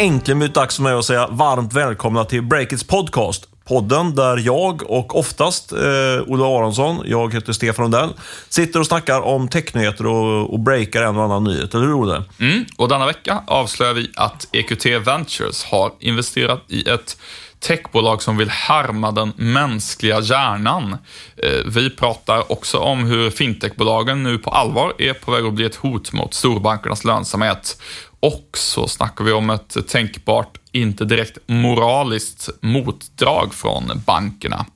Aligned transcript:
Äntligen 0.00 0.38
blivit 0.38 0.54
dags 0.54 0.76
för 0.76 0.82
mig 0.82 0.92
att 0.92 1.04
säga 1.04 1.26
varmt 1.26 1.72
välkomna 1.72 2.24
till 2.24 2.42
Breakits 2.42 2.84
podcast. 2.84 3.48
Podden 3.64 4.14
där 4.14 4.36
jag 4.36 4.90
och 4.90 5.18
oftast 5.18 5.72
eh, 5.72 5.78
Olle 6.26 6.44
Aronsson, 6.44 7.02
jag 7.04 7.34
heter 7.34 7.52
Stefan 7.52 7.84
Rundell, 7.84 8.08
sitter 8.48 8.80
och 8.80 8.86
snackar 8.86 9.20
om 9.20 9.48
technyheter 9.48 10.06
och, 10.06 10.52
och 10.52 10.60
breakar 10.60 11.02
en 11.02 11.16
och 11.16 11.24
annan 11.24 11.44
nyhet. 11.44 11.74
Eller 11.74 11.86
hur 11.86 11.94
Olle? 11.94 12.22
Mm, 12.38 12.64
och 12.76 12.88
denna 12.88 13.06
vecka 13.06 13.42
avslöjar 13.46 13.94
vi 13.94 14.10
att 14.16 14.48
EQT 14.52 14.86
Ventures 14.86 15.64
har 15.64 15.92
investerat 16.00 16.62
i 16.68 16.88
ett 16.88 17.16
techbolag 17.60 18.22
som 18.22 18.36
vill 18.36 18.50
härma 18.50 19.10
den 19.10 19.32
mänskliga 19.36 20.20
hjärnan. 20.20 20.96
Eh, 21.36 21.64
vi 21.66 21.90
pratar 21.90 22.52
också 22.52 22.78
om 22.78 23.04
hur 23.04 23.30
fintechbolagen 23.30 24.22
nu 24.22 24.38
på 24.38 24.50
allvar 24.50 24.94
är 24.98 25.12
på 25.12 25.30
väg 25.30 25.44
att 25.44 25.52
bli 25.52 25.64
ett 25.64 25.74
hot 25.74 26.12
mot 26.12 26.34
storbankernas 26.34 27.04
lönsamhet. 27.04 27.82
Och 28.20 28.48
så 28.54 28.88
snackar 28.88 29.24
vi 29.24 29.32
om 29.32 29.50
ett 29.50 29.88
tänkbart, 29.88 30.58
inte 30.72 31.04
direkt 31.04 31.38
moraliskt 31.46 32.48
motdrag 32.60 33.54
från 33.54 34.02
bankerna. 34.06 34.66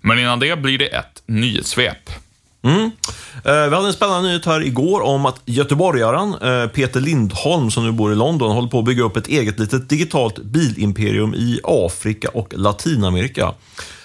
Men 0.00 0.18
innan 0.18 0.40
det 0.40 0.58
blir 0.58 0.78
det 0.78 0.86
ett 0.86 1.22
nyhetssvep. 1.26 2.10
Mm. 2.62 2.90
Eh, 3.44 3.68
vi 3.68 3.74
hade 3.74 3.86
en 3.86 3.92
spännande 3.92 4.28
nyhet 4.28 4.46
här 4.46 4.62
igår 4.62 5.00
om 5.00 5.26
att 5.26 5.40
göteborgaren 5.44 6.34
eh, 6.34 6.68
Peter 6.68 7.00
Lindholm, 7.00 7.70
som 7.70 7.84
nu 7.84 7.92
bor 7.92 8.12
i 8.12 8.16
London, 8.16 8.52
håller 8.52 8.68
på 8.68 8.78
att 8.78 8.84
bygga 8.84 9.02
upp 9.02 9.16
ett 9.16 9.28
eget 9.28 9.58
litet 9.58 9.88
digitalt 9.88 10.38
bilimperium 10.38 11.34
i 11.34 11.60
Afrika 11.64 12.28
och 12.34 12.54
Latinamerika. 12.56 13.54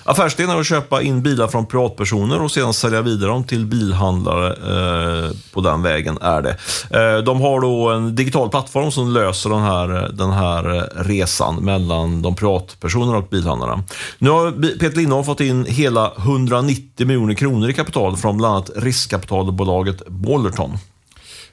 Affärsidén 0.08 0.50
är 0.50 0.60
att 0.60 0.66
köpa 0.66 1.02
in 1.02 1.22
bilar 1.22 1.48
från 1.48 1.66
privatpersoner 1.66 2.42
och 2.42 2.52
sedan 2.52 2.74
sälja 2.74 3.02
vidare 3.02 3.30
dem 3.30 3.44
till 3.44 3.66
bilhandlare 3.66 4.48
eh, 4.48 5.32
på 5.54 5.62
den 5.62 5.82
vägen 5.82 6.18
är 6.22 6.42
det. 6.42 6.58
Eh, 7.00 7.24
de 7.24 7.42
har 7.42 7.62
då 7.62 7.90
en 7.90 8.16
digital 8.16 8.50
plattform 8.50 8.92
som 8.92 9.14
löser 9.14 9.50
den 9.50 9.62
här, 9.62 9.88
den 10.14 10.32
här 10.32 10.90
resan 11.04 11.56
mellan 11.56 12.22
de 12.22 12.36
privatpersonerna 12.36 13.18
och 13.18 13.28
bilhandlarna. 13.30 13.84
Nu 14.18 14.30
har 14.30 14.52
Peter 14.80 14.98
Lindholm 14.98 15.24
fått 15.24 15.40
in 15.40 15.66
hela 15.66 16.12
190 16.18 17.08
miljoner 17.08 17.34
kronor 17.34 17.70
i 17.70 17.74
kapital 17.74 18.18
från 18.18 18.38
bland 18.38 18.54
annat 18.56 18.72
riskkapitalbolaget 18.76 20.08
Bollerton. 20.08 20.78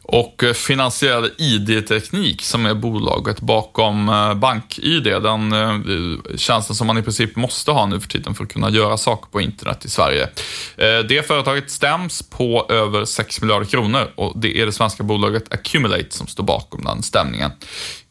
Och 0.07 0.45
eh, 0.45 0.53
finansiell 0.53 1.31
ID-teknik 1.39 2.43
som 2.43 2.67
är 2.67 2.75
bolaget 2.75 3.41
bakom 3.41 4.09
eh, 4.09 4.35
BankID, 4.35 5.03
den 5.03 5.53
eh, 5.53 6.37
tjänsten 6.37 6.77
som 6.77 6.87
man 6.87 6.99
i 6.99 7.03
princip 7.03 7.37
måste 7.37 7.71
ha 7.71 7.87
nu 7.87 8.01
för 8.01 8.09
tiden 8.09 8.35
för 8.35 8.45
att 8.45 8.53
kunna 8.53 8.71
göra 8.71 8.97
saker 8.97 9.31
på 9.31 9.41
internet 9.41 9.85
i 9.85 9.91
Sverige. 9.91 10.29
Det 11.09 11.27
företaget 11.27 11.71
stäms 11.71 12.31
på 12.31 12.67
över 12.69 13.05
6 13.05 13.41
miljarder 13.41 13.67
kronor 13.67 14.11
och 14.15 14.33
det 14.37 14.61
är 14.61 14.67
det 14.67 14.73
svenska 14.73 15.03
bolaget 15.03 15.55
Accumulate 15.55 16.11
som 16.11 16.27
står 16.27 16.45
bakom 16.45 16.85
den 16.85 17.03
stämningen. 17.03 17.51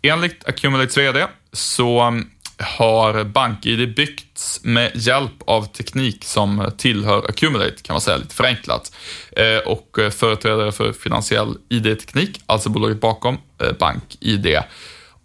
Enligt 0.02 0.48
Accumulates 0.48 0.98
VD 0.98 1.26
så 1.54 2.00
mm, 2.00 2.30
har 2.58 3.23
BankID 3.23 3.96
byggts 3.96 4.59
med 4.64 4.92
hjälp 4.96 5.32
av 5.46 5.66
teknik 5.66 6.26
som 6.26 6.72
tillhör 6.78 7.30
Accumulate, 7.30 7.76
kan 7.82 7.94
man 7.94 8.02
säga 8.02 8.18
lite 8.18 8.36
förenklat. 8.36 8.92
Eh, 9.32 9.72
och 9.72 10.00
eh, 10.00 10.09
företrädare 10.09 10.72
för 10.72 10.94
finansiell 10.94 11.58
ID-teknik, 11.70 12.42
alltså 12.46 12.70
bolaget 12.70 13.02
bakom 13.02 13.38
eh, 13.62 13.72
BankID, 13.80 14.58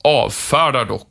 avfärdar 0.05 0.85
dock 0.85 1.05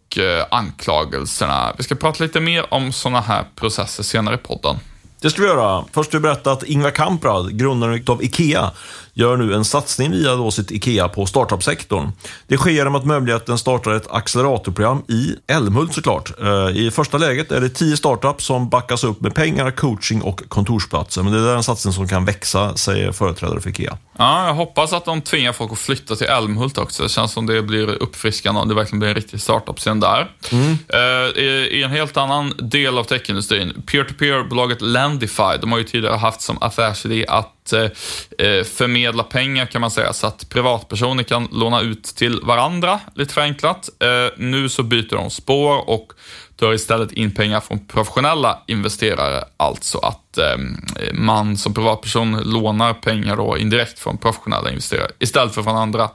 anklagelserna. 0.52 1.74
Vi 1.78 1.84
ska 1.84 1.96
prata 1.96 2.24
lite 2.24 2.40
mer 2.40 2.74
om 2.74 2.92
sådana 2.92 3.22
här 3.22 3.46
processer 3.56 4.04
senare 4.04 4.36
i 4.36 4.38
podden. 4.38 4.76
Det 5.22 5.30
ska 5.30 5.42
vi 5.42 5.48
göra. 5.48 5.86
Först 5.92 6.12
du 6.12 6.16
jag 6.16 6.22
berätta 6.22 6.52
att 6.52 6.64
Ingvar 6.64 6.92
Kamprad, 6.92 7.60
grundaren 7.60 8.04
av 8.08 8.24
IKEA, 8.24 8.72
gör 9.18 9.38
nu 9.38 9.54
en 9.54 9.66
satsning 9.66 10.12
via 10.12 10.36
då 10.36 10.52
sitt 10.52 10.72
IKEA 10.72 11.10
på 11.10 11.26
startup-sektorn. 11.26 12.12
Det 12.48 12.58
sker 12.58 12.72
genom 12.72 12.96
att 12.96 13.06
möjligheten 13.06 13.58
startar 13.58 13.92
ett 13.92 14.12
acceleratorprogram 14.12 15.04
i 15.08 15.36
Älmhult 15.48 15.94
såklart. 15.94 16.32
Eh, 16.42 16.78
I 16.78 16.92
första 16.92 17.18
läget 17.18 17.52
är 17.52 17.62
det 17.62 17.70
tio 17.70 17.98
startups 17.98 18.46
som 18.46 18.70
backas 18.70 19.04
upp 19.04 19.22
med 19.22 19.36
pengar, 19.36 19.72
coaching 19.72 20.22
och 20.22 20.50
kontorsplatser. 20.50 21.24
Men 21.24 21.34
det 21.34 21.40
är 21.40 21.56
en 21.56 21.64
satsning 21.64 21.94
som 21.94 22.08
kan 22.08 22.26
växa, 22.26 22.76
säger 22.76 23.12
företrädare 23.12 23.62
för 23.62 23.70
IKEA. 23.70 23.98
Ja, 24.18 24.48
jag 24.48 24.54
hoppas 24.54 24.94
att 24.94 25.06
de 25.06 25.22
tvingar 25.22 25.54
folk 25.54 25.72
att 25.72 25.80
flytta 25.80 26.16
till 26.16 26.28
Älmhult 26.28 26.78
också. 26.78 27.04
Det 27.04 27.10
känns 27.10 27.32
som 27.32 27.46
det 27.46 27.62
blir 27.62 27.88
uppfriskande 27.88 28.62
och 28.62 28.68
det 28.68 28.76
verkligen 28.76 29.00
blir 29.00 29.10
en 29.10 29.16
riktig 29.16 29.42
startup-scen 29.42 30.00
där. 30.00 30.32
Mm. 30.52 30.78
Uh, 30.94 31.38
I 31.38 31.84
en 31.84 31.92
helt 31.92 32.18
annan 32.18 32.54
del 32.58 32.98
av 32.98 33.04
techindustrin, 33.04 33.84
peer-to-peer-bolaget 33.92 34.82
Landify, 34.82 35.58
de 35.62 35.72
har 35.72 35.80
ju 35.80 35.84
tidigare 35.84 36.16
haft 36.16 36.42
som 36.42 36.58
affärsidé 36.62 37.26
att 37.28 37.74
uh, 37.74 38.64
förmedla 38.64 39.07
pengar 39.24 39.66
kan 39.66 39.82
man 39.82 39.92
säga, 39.92 40.14
så 40.14 40.28
att 40.28 40.50
privatpersoner 40.50 41.24
kan 41.24 41.48
låna 41.52 41.82
ut 41.82 42.04
till 42.04 42.40
varandra, 42.44 43.00
lite 43.16 43.34
förenklat. 43.34 43.90
Eh, 44.00 44.34
nu 44.38 44.70
så 44.70 44.84
byter 44.84 45.16
de 45.16 45.30
spår 45.30 45.90
och 45.90 46.14
tar 46.56 46.74
istället 46.74 47.12
in 47.12 47.32
pengar 47.32 47.60
från 47.60 47.88
professionella 47.88 48.64
investerare, 48.68 49.44
alltså 49.58 49.98
att 49.98 50.38
ehm, 50.38 50.78
man 51.14 51.58
som 51.58 51.74
privatperson 51.74 52.42
lånar 52.44 52.94
pengar 52.94 53.36
då 53.36 53.58
indirekt 53.58 54.00
från 54.00 54.18
professionella 54.18 54.70
investerare 54.70 55.12
istället 55.20 55.56
för 55.56 55.64
från 55.64 55.76
andra 55.76 56.10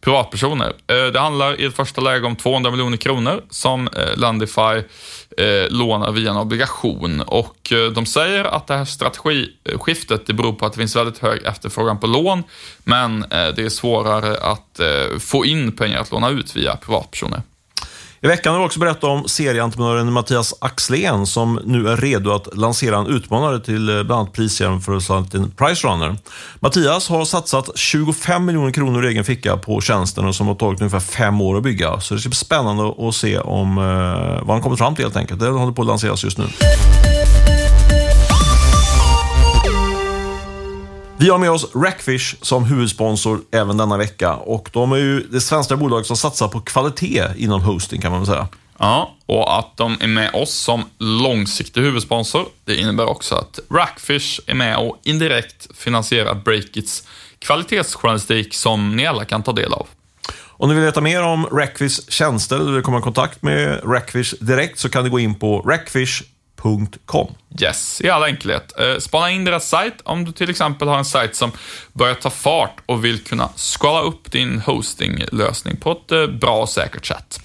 privatpersoner. 0.00 0.72
Eh, 0.86 1.06
det 1.12 1.18
handlar 1.18 1.60
i 1.60 1.64
ett 1.64 1.76
första 1.76 2.00
läge 2.00 2.26
om 2.26 2.36
200 2.36 2.70
miljoner 2.70 2.96
kronor 2.96 3.44
som 3.50 3.88
eh, 3.88 4.16
Landify 4.16 4.82
eh, 5.36 5.70
lånar 5.70 6.12
via 6.12 6.30
en 6.30 6.36
obligation 6.36 7.20
och 7.20 7.72
de 7.94 8.06
säger 8.06 8.44
att 8.44 8.66
det 8.66 8.74
här 8.74 8.84
strategiskiftet 8.84 10.26
det 10.26 10.32
beror 10.32 10.52
på 10.52 10.66
att 10.66 10.72
det 10.72 10.78
finns 10.78 10.96
väldigt 10.96 11.18
hög 11.18 11.42
efterfrågan 11.44 12.00
på 12.00 12.06
lån, 12.06 12.42
men 12.84 13.24
det 13.30 13.58
är 13.58 13.68
svårare 13.68 14.38
att 14.38 14.80
få 15.20 15.44
in 15.44 15.72
pengar 15.72 16.00
att 16.00 16.10
låna 16.10 16.30
ut 16.30 16.56
via 16.56 16.76
privatpersoner. 16.76 17.42
I 18.20 18.26
veckan 18.26 18.52
har 18.52 18.60
vi 18.60 18.66
också 18.66 18.80
berättat 18.80 19.04
om 19.04 19.28
serieentreprenören 19.28 20.12
Mattias 20.12 20.54
Axlén 20.60 21.26
som 21.26 21.60
nu 21.64 21.88
är 21.88 21.96
redo 21.96 22.32
att 22.32 22.56
lansera 22.56 22.96
en 22.96 23.06
utmanare 23.06 23.60
till 23.60 23.88
eh, 23.88 24.02
bland 24.02 24.20
annat 24.20 24.32
prisjämförelsen 24.32 25.50
Pricerunner. 25.56 26.16
Mattias 26.60 27.08
har 27.08 27.24
satsat 27.24 27.70
25 27.74 28.44
miljoner 28.44 28.70
kronor 28.70 29.06
i 29.06 29.08
egen 29.08 29.24
ficka 29.24 29.56
på 29.56 29.80
tjänsten 29.80 30.34
som 30.34 30.46
har 30.46 30.54
tagit 30.54 30.80
ungefär 30.80 31.00
fem 31.00 31.40
år 31.40 31.56
att 31.56 31.62
bygga. 31.62 32.00
Så 32.00 32.14
det 32.14 32.20
ska 32.20 32.28
bli 32.28 32.36
spännande 32.36 33.08
att 33.08 33.14
se 33.14 33.38
om, 33.38 33.78
eh, 33.78 34.46
vad 34.46 34.48
han 34.48 34.62
kommer 34.62 34.76
fram 34.76 34.94
till 34.94 35.04
helt 35.04 35.16
enkelt. 35.16 35.40
Det 35.40 35.48
håller 35.48 35.72
på 35.72 35.82
att 35.82 35.88
lanseras 35.88 36.24
just 36.24 36.38
nu. 36.38 36.44
Vi 41.20 41.30
har 41.30 41.38
med 41.38 41.50
oss 41.50 41.74
Rackfish 41.74 42.34
som 42.42 42.64
huvudsponsor 42.64 43.40
även 43.50 43.76
denna 43.76 43.96
vecka 43.96 44.34
och 44.34 44.70
de 44.72 44.92
är 44.92 44.96
ju 44.96 45.20
det 45.20 45.40
svenska 45.40 45.76
bolaget 45.76 46.06
som 46.06 46.16
satsar 46.16 46.48
på 46.48 46.60
kvalitet 46.60 47.24
inom 47.36 47.60
hosting 47.60 48.00
kan 48.00 48.10
man 48.10 48.20
väl 48.20 48.26
säga. 48.26 48.48
Ja, 48.78 49.16
och 49.26 49.58
att 49.58 49.76
de 49.76 49.96
är 50.00 50.06
med 50.06 50.30
oss 50.34 50.54
som 50.54 50.84
långsiktig 50.98 51.80
huvudsponsor, 51.80 52.46
det 52.64 52.76
innebär 52.76 53.06
också 53.06 53.34
att 53.34 53.58
Rackfish 53.70 54.40
är 54.46 54.54
med 54.54 54.76
och 54.76 54.98
indirekt 55.02 55.68
finansierar 55.74 56.34
Breakits 56.34 57.04
kvalitetsjournalistik 57.38 58.54
som 58.54 58.96
ni 58.96 59.06
alla 59.06 59.24
kan 59.24 59.42
ta 59.42 59.52
del 59.52 59.72
av. 59.72 59.86
Om 60.46 60.68
ni 60.68 60.74
vill 60.74 60.84
veta 60.84 61.00
mer 61.00 61.22
om 61.22 61.46
Rackfish 61.46 62.10
tjänster 62.10 62.56
eller 62.56 62.72
vill 62.72 62.82
komma 62.82 62.98
i 62.98 63.02
kontakt 63.02 63.42
med 63.42 63.80
Rackfish 63.84 64.34
direkt 64.40 64.78
så 64.78 64.88
kan 64.88 65.04
ni 65.04 65.10
gå 65.10 65.18
in 65.18 65.34
på 65.34 65.60
rackfish 65.60 66.22
Hosting.com. 66.58 67.34
Yes, 67.60 68.00
i 68.00 68.10
all 68.10 68.24
enkelhet. 68.24 68.80
Eh, 68.80 68.98
spana 68.98 69.30
in 69.30 69.44
deras 69.44 69.68
sajt 69.68 69.94
om 70.04 70.24
du 70.24 70.32
till 70.32 70.50
exempel 70.50 70.88
har 70.88 70.98
en 70.98 71.04
sajt 71.04 71.36
som 71.36 71.52
börjar 71.92 72.14
ta 72.14 72.30
fart 72.30 72.76
och 72.86 73.04
vill 73.04 73.24
kunna 73.24 73.48
skala 73.56 74.00
upp 74.00 74.32
din 74.32 74.60
hostinglösning 74.60 75.76
på 75.76 75.92
ett 75.92 76.12
eh, 76.12 76.26
bra 76.26 76.62
och 76.62 76.68
säkert 76.68 77.06
sätt. 77.06 77.40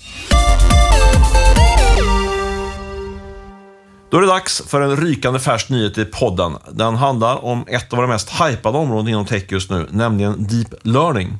Då 4.11 4.17
är 4.17 4.21
det 4.21 4.27
dags 4.27 4.61
för 4.67 4.81
en 4.81 4.97
rykande 4.97 5.39
färsk 5.39 5.69
nyhet 5.69 5.97
i 5.97 6.05
podden. 6.05 6.57
Den 6.71 6.95
handlar 6.95 7.45
om 7.45 7.65
ett 7.67 7.93
av 7.93 7.99
de 7.99 8.07
mest 8.09 8.29
hypade 8.29 8.77
områdena 8.77 9.09
inom 9.09 9.25
tech 9.25 9.43
just 9.49 9.69
nu, 9.69 9.87
nämligen 9.89 10.47
deep 10.47 10.73
learning. 10.83 11.39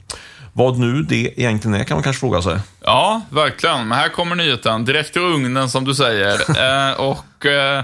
Vad 0.56 0.80
nu 0.80 1.02
det 1.04 1.40
egentligen 1.40 1.80
är 1.80 1.84
kan 1.84 1.96
man 1.96 2.04
kanske 2.04 2.20
fråga 2.20 2.42
sig. 2.42 2.60
Ja, 2.82 3.22
verkligen. 3.30 3.88
Men 3.88 3.98
här 3.98 4.10
kommer 4.10 4.36
nyheten. 4.36 4.86
Direkt 4.86 5.18
ur 5.18 5.22
ugnen 5.22 5.70
som 5.70 5.86
du 5.86 5.96
säger. 5.96 6.34
eh, 6.92 7.00
och 7.00 7.46
eh, 7.46 7.78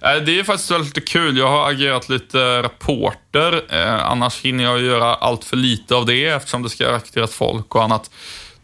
eh, 0.00 0.22
Det 0.26 0.38
är 0.38 0.44
faktiskt 0.44 0.70
väldigt 0.70 1.08
kul. 1.08 1.36
Jag 1.36 1.48
har 1.48 1.70
agerat 1.70 2.08
lite 2.08 2.62
rapporter. 2.62 3.62
Eh, 3.68 4.10
annars 4.10 4.40
hinner 4.42 4.64
jag 4.64 4.82
göra 4.82 5.14
allt 5.14 5.44
för 5.44 5.56
lite 5.56 5.94
av 5.94 6.06
det 6.06 6.26
eftersom 6.26 6.62
det 6.62 6.70
ska 6.70 6.92
rekryteras 6.92 7.34
folk 7.34 7.74
och 7.74 7.84
annat 7.84 8.10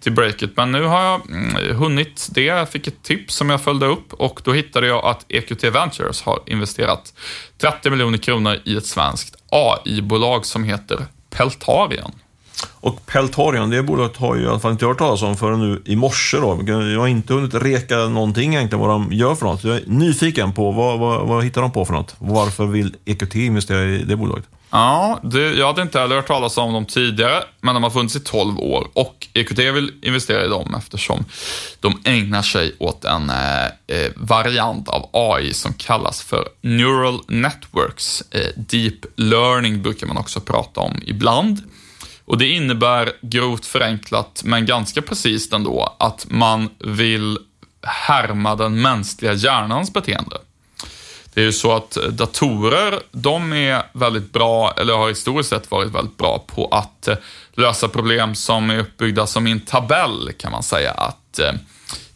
till 0.03 0.13
breaket. 0.13 0.51
Men 0.57 0.73
nu 0.73 0.83
har 0.83 1.05
jag 1.05 1.31
mm, 1.31 1.77
hunnit 1.77 2.29
det. 2.31 2.45
Jag 2.45 2.69
fick 2.69 2.87
ett 2.87 3.03
tips 3.03 3.35
som 3.35 3.51
jag 3.51 3.63
följde 3.63 3.87
upp 3.87 4.13
och 4.13 4.41
då 4.45 4.53
hittade 4.53 4.87
jag 4.87 5.05
att 5.05 5.25
EQT 5.29 5.65
Ventures 5.65 6.23
har 6.23 6.41
investerat 6.47 7.15
30 7.59 7.91
miljoner 7.91 8.19
kronor 8.19 8.59
i 8.65 8.77
ett 8.77 8.87
svenskt 8.87 9.37
AI-bolag 9.51 10.47
som 10.47 10.65
heter 10.65 11.07
Peltarian. 11.31 12.13
Och 12.67 13.07
Peltorian, 13.07 13.71
det 13.71 13.83
bolaget 13.83 14.17
har 14.17 14.37
ju 14.37 14.43
i 14.43 14.47
alla 14.47 14.61
fall 14.61 14.73
inte 14.73 14.87
hört 14.87 14.99
talas 14.99 15.23
om 15.23 15.37
förrän 15.37 15.61
nu 15.61 15.83
i 15.85 15.97
morse. 15.97 16.37
Då. 16.37 16.63
Jag 16.67 17.01
har 17.01 17.09
inte 17.09 17.35
hunnit 17.35 17.55
reka 17.55 17.97
någonting 17.97 18.55
egentligen 18.55 18.81
vad 18.81 18.91
de 18.91 19.13
gör 19.13 19.35
för 19.35 19.47
något. 19.47 19.65
Jag 19.65 19.77
är 19.77 19.83
nyfiken 19.87 20.53
på 20.53 20.71
vad, 20.71 20.99
vad, 20.99 21.29
vad 21.29 21.45
hittar 21.45 21.63
de 21.63 21.73
på 21.73 21.85
för 21.85 21.93
något? 21.93 22.15
Varför 22.19 22.67
vill 22.67 22.97
EQT 23.05 23.35
investera 23.35 23.85
i 23.85 24.05
det 24.05 24.17
bolaget? 24.17 24.45
Ja, 24.75 25.21
det, 25.23 25.41
jag 25.41 25.67
hade 25.67 25.83
inte 25.83 26.01
heller 26.01 26.17
hört 26.17 26.27
talas 26.27 26.59
om 26.59 26.73
dem 26.73 26.85
tidigare, 26.87 27.45
men 27.61 27.75
de 27.75 27.83
har 27.83 27.91
funnits 27.91 28.17
i 28.17 28.21
12 28.21 28.59
år 28.59 28.89
och 28.93 29.29
EQT 29.35 29.59
vill 29.59 29.93
investera 30.03 30.45
i 30.45 30.49
dem 30.49 30.75
eftersom 30.79 31.25
de 31.81 32.01
ägnar 32.05 32.43
sig 32.43 32.75
åt 32.79 33.05
en 33.05 33.31
eh, 33.31 33.65
eh 33.65 34.13
variant 34.17 34.89
av 34.89 35.11
AI 35.13 35.55
som 35.55 35.73
kallas 35.73 36.23
för 36.23 36.49
Neural 36.61 37.21
Networks. 37.29 38.23
Eh, 38.31 38.49
deep 38.57 39.05
Learning 39.17 39.83
brukar 39.83 40.07
man 40.07 40.17
också 40.17 40.41
prata 40.41 40.81
om 40.81 41.01
ibland. 41.07 41.63
Och 42.25 42.39
Det 42.39 42.49
innebär 42.49 43.13
grovt 43.21 43.67
förenklat, 43.67 44.43
men 44.45 44.67
ganska 44.67 45.03
precis 45.03 45.53
ändå, 45.53 45.97
att 45.99 46.27
man 46.29 46.71
vill 46.79 47.39
härma 47.83 48.57
den 48.57 48.83
mänskliga 48.83 49.33
hjärnans 49.33 49.93
beteende. 49.93 50.37
Det 51.35 51.41
är 51.41 51.45
ju 51.45 51.53
så 51.53 51.73
att 51.73 51.97
eh, 51.97 52.03
datorer, 52.03 53.01
de 53.13 53.53
är 53.53 53.83
väldigt 53.93 54.33
bra, 54.33 54.75
eller 54.77 54.95
har 54.95 55.09
historiskt 55.09 55.51
sett 55.51 55.71
varit 55.71 55.95
väldigt 55.95 56.19
bra 56.19 56.45
på 56.47 56.67
att 56.67 57.09
eh, 57.09 57.17
lösa 57.55 57.89
problem 57.89 58.35
som 58.35 58.71
är 58.71 58.79
uppbyggda 58.79 59.27
som 59.27 59.47
i 59.47 59.51
en 59.51 59.61
tabell, 59.61 60.33
kan 60.39 60.53
man 60.53 60.63
säga. 60.63 60.91
Att 60.91 61.39
eh, 61.39 61.53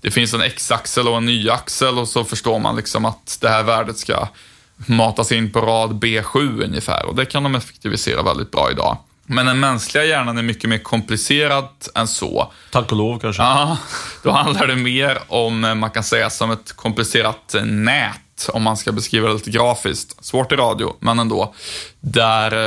det 0.00 0.10
finns 0.10 0.34
en 0.34 0.40
x-axel 0.40 1.08
och 1.08 1.16
en 1.16 1.28
y-axel 1.28 1.98
och 1.98 2.08
så 2.08 2.24
förstår 2.24 2.58
man 2.58 2.76
liksom 2.76 3.04
att 3.04 3.38
det 3.40 3.48
här 3.48 3.62
värdet 3.62 3.98
ska 3.98 4.28
matas 4.76 5.32
in 5.32 5.52
på 5.52 5.60
rad 5.60 5.90
B7 5.90 6.64
ungefär 6.64 7.06
och 7.06 7.14
det 7.14 7.24
kan 7.24 7.42
de 7.42 7.54
effektivisera 7.54 8.22
väldigt 8.22 8.50
bra 8.50 8.70
idag. 8.70 8.98
Men 9.26 9.46
den 9.46 9.60
mänskliga 9.60 10.04
hjärnan 10.04 10.38
är 10.38 10.42
mycket 10.42 10.70
mer 10.70 10.78
komplicerad 10.78 11.68
än 11.94 12.08
så. 12.08 12.52
Tack 12.70 12.92
och 12.92 12.98
lov 12.98 13.18
kanske? 13.18 13.42
Ja, 13.42 13.78
då 14.22 14.30
handlar 14.30 14.66
det 14.66 14.76
mer 14.76 15.18
om, 15.28 15.64
eh, 15.64 15.74
man 15.74 15.90
kan 15.90 16.04
säga 16.04 16.30
som 16.30 16.50
ett 16.50 16.72
komplicerat 16.72 17.54
nät 17.64 18.48
om 18.52 18.62
man 18.62 18.76
ska 18.76 18.92
beskriva 18.92 19.28
det 19.28 19.34
lite 19.34 19.50
grafiskt. 19.50 20.24
Svårt 20.24 20.52
i 20.52 20.56
radio, 20.56 20.96
men 21.00 21.18
ändå. 21.18 21.54
Där 22.00 22.66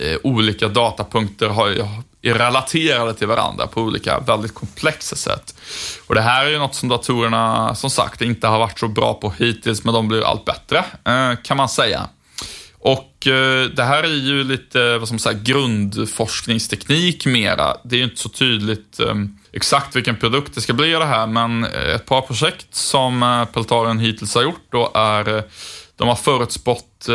eh, 0.00 0.16
olika 0.22 0.68
datapunkter 0.68 1.48
har, 1.48 1.68
är 2.22 2.34
relaterade 2.34 3.14
till 3.14 3.26
varandra 3.26 3.66
på 3.66 3.80
olika 3.80 4.20
väldigt 4.20 4.54
komplexa 4.54 5.16
sätt. 5.16 5.54
Och 6.06 6.14
Det 6.14 6.20
här 6.20 6.46
är 6.46 6.50
ju 6.50 6.58
något 6.58 6.74
som 6.74 6.88
datorerna, 6.88 7.74
som 7.74 7.90
sagt, 7.90 8.22
inte 8.22 8.46
har 8.46 8.58
varit 8.58 8.78
så 8.78 8.88
bra 8.88 9.14
på 9.14 9.32
hittills, 9.38 9.84
men 9.84 9.94
de 9.94 10.08
blir 10.08 10.22
allt 10.26 10.44
bättre, 10.44 10.84
eh, 11.04 11.32
kan 11.42 11.56
man 11.56 11.68
säga. 11.68 12.08
Och 12.78 13.26
eh, 13.26 13.64
det 13.64 13.84
här 13.84 14.02
är 14.02 14.08
ju 14.08 14.44
lite, 14.44 14.98
vad 14.98 15.08
som 15.08 15.18
säger, 15.18 15.40
grundforskningsteknik 15.40 17.26
mera. 17.26 17.76
Det 17.84 17.96
är 17.96 17.98
ju 17.98 18.04
inte 18.04 18.20
så 18.20 18.28
tydligt 18.28 19.00
eh, 19.00 19.14
exakt 19.52 19.96
vilken 19.96 20.16
produkt 20.16 20.54
det 20.54 20.60
ska 20.60 20.72
bli 20.72 20.94
av 20.94 21.00
det 21.00 21.06
här, 21.06 21.26
men 21.26 21.64
eh, 21.64 21.94
ett 21.94 22.06
par 22.06 22.20
projekt 22.20 22.74
som 22.74 23.22
eh, 23.22 23.44
Peltarion 23.44 23.98
hittills 23.98 24.34
har 24.34 24.42
gjort 24.42 24.66
då 24.70 24.90
är 24.94 25.36
eh, 25.36 25.42
de 25.96 26.08
har 26.08 26.16
förutspått 26.16 27.08
eh, 27.08 27.14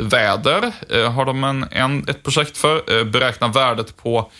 väder, 0.00 0.72
har 1.08 1.24
de 1.24 1.44
en, 1.44 1.66
en, 1.70 2.08
ett 2.08 2.22
projekt 2.22 2.56
för. 2.56 3.04
Beräkna 3.04 3.48
värdet 3.48 3.96
på 3.96 4.30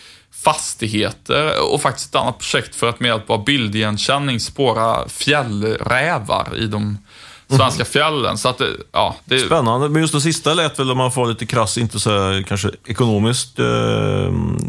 fastigheter 0.44 1.72
och 1.72 1.82
faktiskt 1.82 2.08
ett 2.08 2.20
annat 2.20 2.38
projekt 2.38 2.74
för 2.74 2.88
att 2.88 3.00
med 3.00 3.08
hjälp 3.08 3.30
av 3.30 3.44
bildigenkänning 3.44 4.40
spåra 4.40 5.08
fjällrävar 5.08 6.56
i 6.56 6.66
de 6.66 6.98
svenska 7.48 7.84
fjällen. 7.92 8.38
Så 8.38 8.48
att 8.48 8.58
det, 8.58 8.68
ja, 8.92 9.16
det... 9.24 9.38
Spännande, 9.38 9.88
men 9.88 10.02
just 10.02 10.14
det 10.14 10.20
sista 10.20 10.54
lät 10.54 10.78
väl 10.78 10.90
om 10.90 10.98
man 10.98 11.12
får 11.12 11.26
lite 11.26 11.46
krass, 11.46 11.78
inte 11.78 12.00
så 12.00 12.42
kanske 12.48 12.70
ekonomiskt 12.86 13.58
eh, 13.58 13.66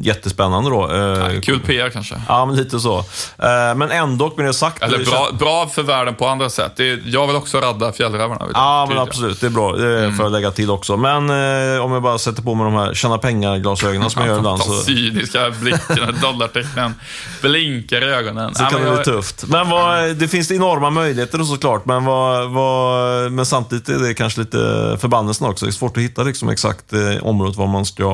jättespännande 0.01 0.69
då. 0.69 0.91
Eh, 0.91 0.97
ja, 0.97 1.41
kul 1.41 1.59
PR 1.59 1.89
kanske. 1.89 2.21
Ja, 2.27 2.45
men 2.45 2.55
lite 2.55 2.79
så. 2.79 2.97
Eh, 2.97 3.75
men 3.75 3.91
ändå 3.91 4.33
med 4.37 4.45
det 4.45 4.53
sagt. 4.53 4.83
Eller 4.83 5.05
bra, 5.05 5.29
bra 5.39 5.67
för 5.67 5.83
världen 5.83 6.15
på 6.15 6.27
andra 6.27 6.49
sätt. 6.49 6.71
Det, 6.75 6.99
jag 7.05 7.27
vill 7.27 7.35
också 7.35 7.57
rädda 7.57 7.91
fjällrävarna. 7.91 8.45
Ja, 8.53 8.85
men 8.89 8.97
absolut. 8.97 9.41
Det 9.41 9.47
är 9.47 9.51
bra. 9.51 9.75
Det 9.75 9.99
mm. 9.99 10.15
får 10.15 10.25
jag 10.25 10.31
lägga 10.31 10.51
till 10.51 10.71
också. 10.71 10.97
Men 10.97 11.29
eh, 11.29 11.85
om 11.85 11.91
jag 11.91 12.01
bara 12.01 12.17
sätter 12.17 12.41
på 12.41 12.55
mig 12.55 12.65
de 12.65 12.73
här 12.73 12.93
tjäna 12.93 13.17
pengar-glasögonen 13.17 14.09
som 14.09 14.21
jag 14.21 14.29
gör 14.29 14.37
ibland. 14.37 14.61
Så... 14.61 14.71
cyniska 14.71 15.49
blicken, 15.49 16.17
dollartecknen 16.21 16.93
blinkar 17.41 18.01
i 18.01 18.13
ögonen. 18.13 18.55
Så 18.55 18.63
ja, 18.63 18.69
kan 18.69 18.81
det 18.83 18.95
bli 18.95 19.03
tufft. 19.03 19.43
Men 19.47 19.69
vad, 19.69 20.15
det 20.15 20.27
finns 20.27 20.51
enorma 20.51 20.89
möjligheter 20.89 21.43
såklart, 21.43 21.85
men 21.85 22.05
vad, 22.05 22.49
vad 22.49 22.66
Eh, 22.67 23.29
men 23.29 23.45
samtidigt 23.45 23.89
är 23.89 23.99
det 23.99 24.13
kanske 24.13 24.39
lite 24.39 24.57
förbannelsen 25.01 25.47
också. 25.47 25.65
Det 25.65 25.69
är 25.69 25.73
svårt 25.73 25.97
att 25.97 26.03
hitta 26.03 26.23
liksom 26.23 26.49
exakt 26.49 26.93
eh, 26.93 27.17
området 27.21 27.55
var 27.55 27.67
man 27.67 27.85
ska, 27.85 28.09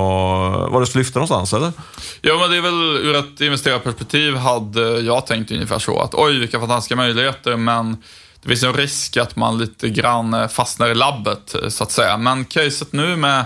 var 0.69 0.79
det 0.79 0.87
ska 0.87 0.99
lyfta 0.99 1.19
någonstans, 1.19 1.53
eller? 1.53 1.71
Ja, 2.21 2.37
men 2.37 2.51
det 2.51 2.57
är 2.57 2.61
väl 2.61 2.97
ur 2.97 3.15
ett 3.15 3.41
investerarperspektiv 3.41 4.35
hade 4.35 4.99
jag 4.99 5.27
tänkt 5.27 5.51
ungefär 5.51 5.79
så 5.79 5.99
att 5.99 6.13
oj, 6.13 6.39
vilka 6.39 6.59
fantastiska 6.59 6.95
möjligheter, 6.95 7.55
men 7.55 7.97
det 8.41 8.49
finns 8.49 8.63
en 8.63 8.73
risk 8.73 9.17
att 9.17 9.35
man 9.35 9.57
lite 9.57 9.89
grann 9.89 10.33
eh, 10.33 10.47
fastnar 10.47 10.89
i 10.89 10.95
labbet, 10.95 11.55
så 11.67 11.83
att 11.83 11.91
säga. 11.91 12.17
Men 12.17 12.45
caset 12.45 12.93
nu 12.93 13.15
med 13.15 13.45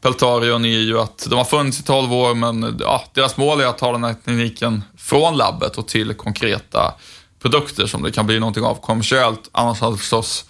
Peltarion 0.00 0.64
är 0.64 0.68
ju 0.68 0.98
att 0.98 1.26
de 1.30 1.36
har 1.36 1.44
funnits 1.44 1.80
i 1.80 1.82
12 1.82 2.12
år, 2.12 2.34
men 2.34 2.76
ja, 2.80 3.04
deras 3.12 3.36
mål 3.36 3.60
är 3.60 3.66
att 3.66 3.78
ta 3.78 3.92
den 3.92 4.04
här 4.04 4.14
tekniken 4.14 4.82
från 4.98 5.36
labbet 5.36 5.78
och 5.78 5.88
till 5.88 6.14
konkreta 6.14 6.94
produkter 7.42 7.86
som 7.86 8.02
det 8.02 8.12
kan 8.12 8.26
bli 8.26 8.38
någonting 8.38 8.64
av 8.64 8.74
kommersiellt. 8.74 9.48
Annars 9.52 9.80
hade 9.80 9.96
förstås 9.96 10.44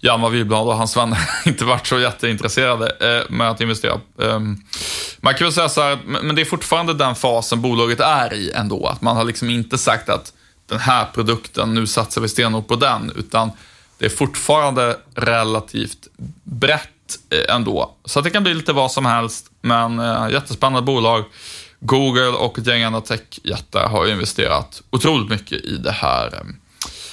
Hjalmar 0.00 0.30
Wiblad 0.30 0.66
och 0.66 0.76
hans 0.76 0.96
vänner 0.96 1.18
inte 1.46 1.64
varit 1.64 1.86
så 1.86 1.98
jätteintresserade 1.98 2.96
eh, 3.00 3.30
med 3.30 3.50
att 3.50 3.60
investera. 3.60 4.00
Ehm, 4.22 4.56
man 5.20 5.34
kan 5.34 5.44
väl 5.44 5.52
säga 5.52 5.68
så 5.68 5.82
här, 5.82 5.98
men 6.06 6.36
det 6.36 6.42
är 6.42 6.44
fortfarande 6.44 6.94
den 6.94 7.14
fasen 7.14 7.62
bolaget 7.62 8.00
är 8.00 8.34
i 8.34 8.52
ändå. 8.52 8.86
Att 8.86 9.02
man 9.02 9.16
har 9.16 9.24
liksom 9.24 9.50
inte 9.50 9.78
sagt 9.78 10.08
att 10.08 10.32
den 10.66 10.78
här 10.78 11.06
produkten, 11.14 11.74
nu 11.74 11.86
satsar 11.86 12.20
vi 12.20 12.28
stenhårt 12.28 12.68
på 12.68 12.76
den, 12.76 13.12
utan 13.16 13.50
det 13.98 14.04
är 14.04 14.10
fortfarande 14.10 14.96
relativt 15.14 16.08
brett 16.42 16.90
eh, 17.30 17.54
ändå. 17.54 17.94
Så 18.04 18.20
det 18.20 18.30
kan 18.30 18.42
bli 18.42 18.54
lite 18.54 18.72
vad 18.72 18.92
som 18.92 19.06
helst, 19.06 19.50
men 19.60 19.98
eh, 19.98 20.28
jättespännande 20.32 20.82
bolag. 20.82 21.24
Google 21.80 22.28
och 22.28 22.58
ett 22.58 22.66
gäng 22.66 22.82
andra 22.82 23.00
techjättar 23.00 23.88
har 23.88 24.06
investerat 24.06 24.82
otroligt 24.90 25.30
mycket 25.30 25.64
i 25.64 25.76
det 25.76 25.92
här 25.92 26.26
eh, 26.26 26.40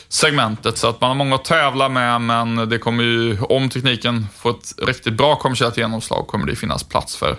segmentet. 0.07 0.77
Så 0.77 0.87
att 0.87 1.01
man 1.01 1.07
har 1.07 1.15
många 1.15 1.35
att 1.35 1.45
tävla 1.45 1.89
med, 1.89 2.21
men 2.21 2.69
det 2.69 2.77
kommer 2.77 3.03
ju, 3.03 3.41
om 3.41 3.69
tekniken 3.69 4.27
får 4.37 4.49
ett 4.49 4.73
riktigt 4.87 5.13
bra 5.13 5.35
kommersiellt 5.35 5.77
genomslag, 5.77 6.27
kommer 6.27 6.45
det 6.45 6.55
finnas 6.55 6.83
plats 6.83 7.15
för 7.15 7.37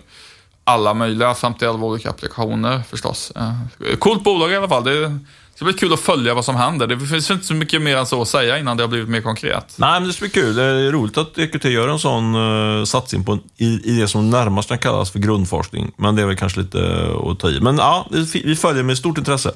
alla 0.65 0.95
möjliga 0.95 1.35
51 1.35 1.71
olika 1.71 2.11
applikationer 2.11 2.83
förstås. 2.91 3.33
Eh, 3.37 3.97
coolt 3.99 4.25
bolag 4.25 4.53
i 4.53 4.57
alla 4.57 4.69
fall. 4.69 4.85
Det 4.85 5.19
ska 5.55 5.65
bli 5.65 5.75
kul 5.75 5.93
att 5.93 6.01
följa 6.01 6.35
vad 6.35 6.45
som 6.45 6.57
händer. 6.57 6.87
Det 6.87 7.01
finns 7.01 7.31
inte 7.31 7.47
så 7.47 7.55
mycket 7.55 7.83
mer 7.83 7.97
än 7.97 8.07
så 8.07 8.23
att 8.23 8.29
säga 8.29 8.59
innan 8.59 8.77
det 8.77 8.83
har 8.83 8.89
blivit 8.89 9.09
mer 9.09 9.21
konkret. 9.21 9.75
Nej, 9.77 10.01
men 10.01 10.09
det 10.09 10.15
ska 10.15 10.23
bli 10.23 10.31
kul. 10.31 10.55
Det 10.55 10.63
är 10.63 10.93
roligt 10.93 11.19
att 11.19 11.39
EQT 11.39 11.65
gör 11.65 11.89
en 11.89 11.99
sån 11.99 12.35
uh, 12.35 12.85
satsning 12.85 13.25
på, 13.25 13.39
i, 13.57 13.81
i 13.85 14.01
det 14.01 14.09
som 14.09 14.31
närmast 14.31 14.69
kan 14.69 14.79
kallas 14.79 15.11
för 15.11 15.19
grundforskning. 15.19 15.93
Men 15.97 16.17
det 16.17 16.23
är 16.23 16.27
väl 16.27 16.37
kanske 16.37 16.61
lite 16.61 16.79
uh, 16.79 17.31
att 17.31 17.39
ta 17.39 17.51
i. 17.51 17.61
Men 17.61 17.79
ja, 17.79 18.07
vi 18.45 18.57
följer 18.57 18.83
med 18.83 18.99
stort 18.99 19.19
intresse. 19.19 19.53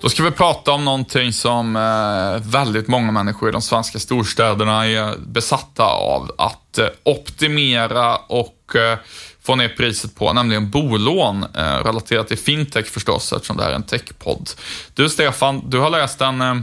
Då 0.00 0.08
ska 0.08 0.22
vi 0.22 0.30
prata 0.30 0.72
om 0.72 0.84
någonting 0.84 1.32
som 1.32 1.76
eh, 1.76 2.50
väldigt 2.50 2.88
många 2.88 3.12
människor 3.12 3.48
i 3.48 3.52
de 3.52 3.62
svenska 3.62 3.98
storstäderna 3.98 4.86
är 4.86 5.18
besatta 5.18 5.84
av. 5.84 6.30
Att 6.38 6.78
eh, 6.78 6.86
optimera 7.02 8.16
och 8.16 8.76
eh, 8.76 8.98
få 9.42 9.56
ner 9.56 9.68
priset 9.68 10.14
på, 10.14 10.32
nämligen 10.32 10.70
bolån 10.70 11.46
eh, 11.54 11.84
relaterat 11.84 12.28
till 12.28 12.38
fintech 12.38 12.86
förstås, 12.86 13.32
eftersom 13.32 13.56
det 13.56 13.62
här 13.62 13.70
är 13.70 13.74
en 13.74 13.82
techpodd. 13.82 14.50
Du 14.94 15.08
Stefan, 15.08 15.62
du 15.70 15.78
har 15.78 15.90
läst 15.90 16.20
en 16.20 16.40
eh, 16.40 16.54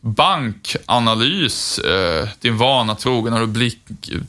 bankanalys, 0.00 1.78
eh, 1.78 2.28
din 2.40 2.58
vana 2.58 2.94
trogen 2.94 3.32
har 3.32 3.40
du 3.40 3.46
blick, 3.46 3.78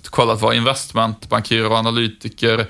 kollat 0.03 0.41
vad 0.41 0.55
investmentbankirer 0.55 1.69
och 1.69 1.77
analytiker 1.77 2.67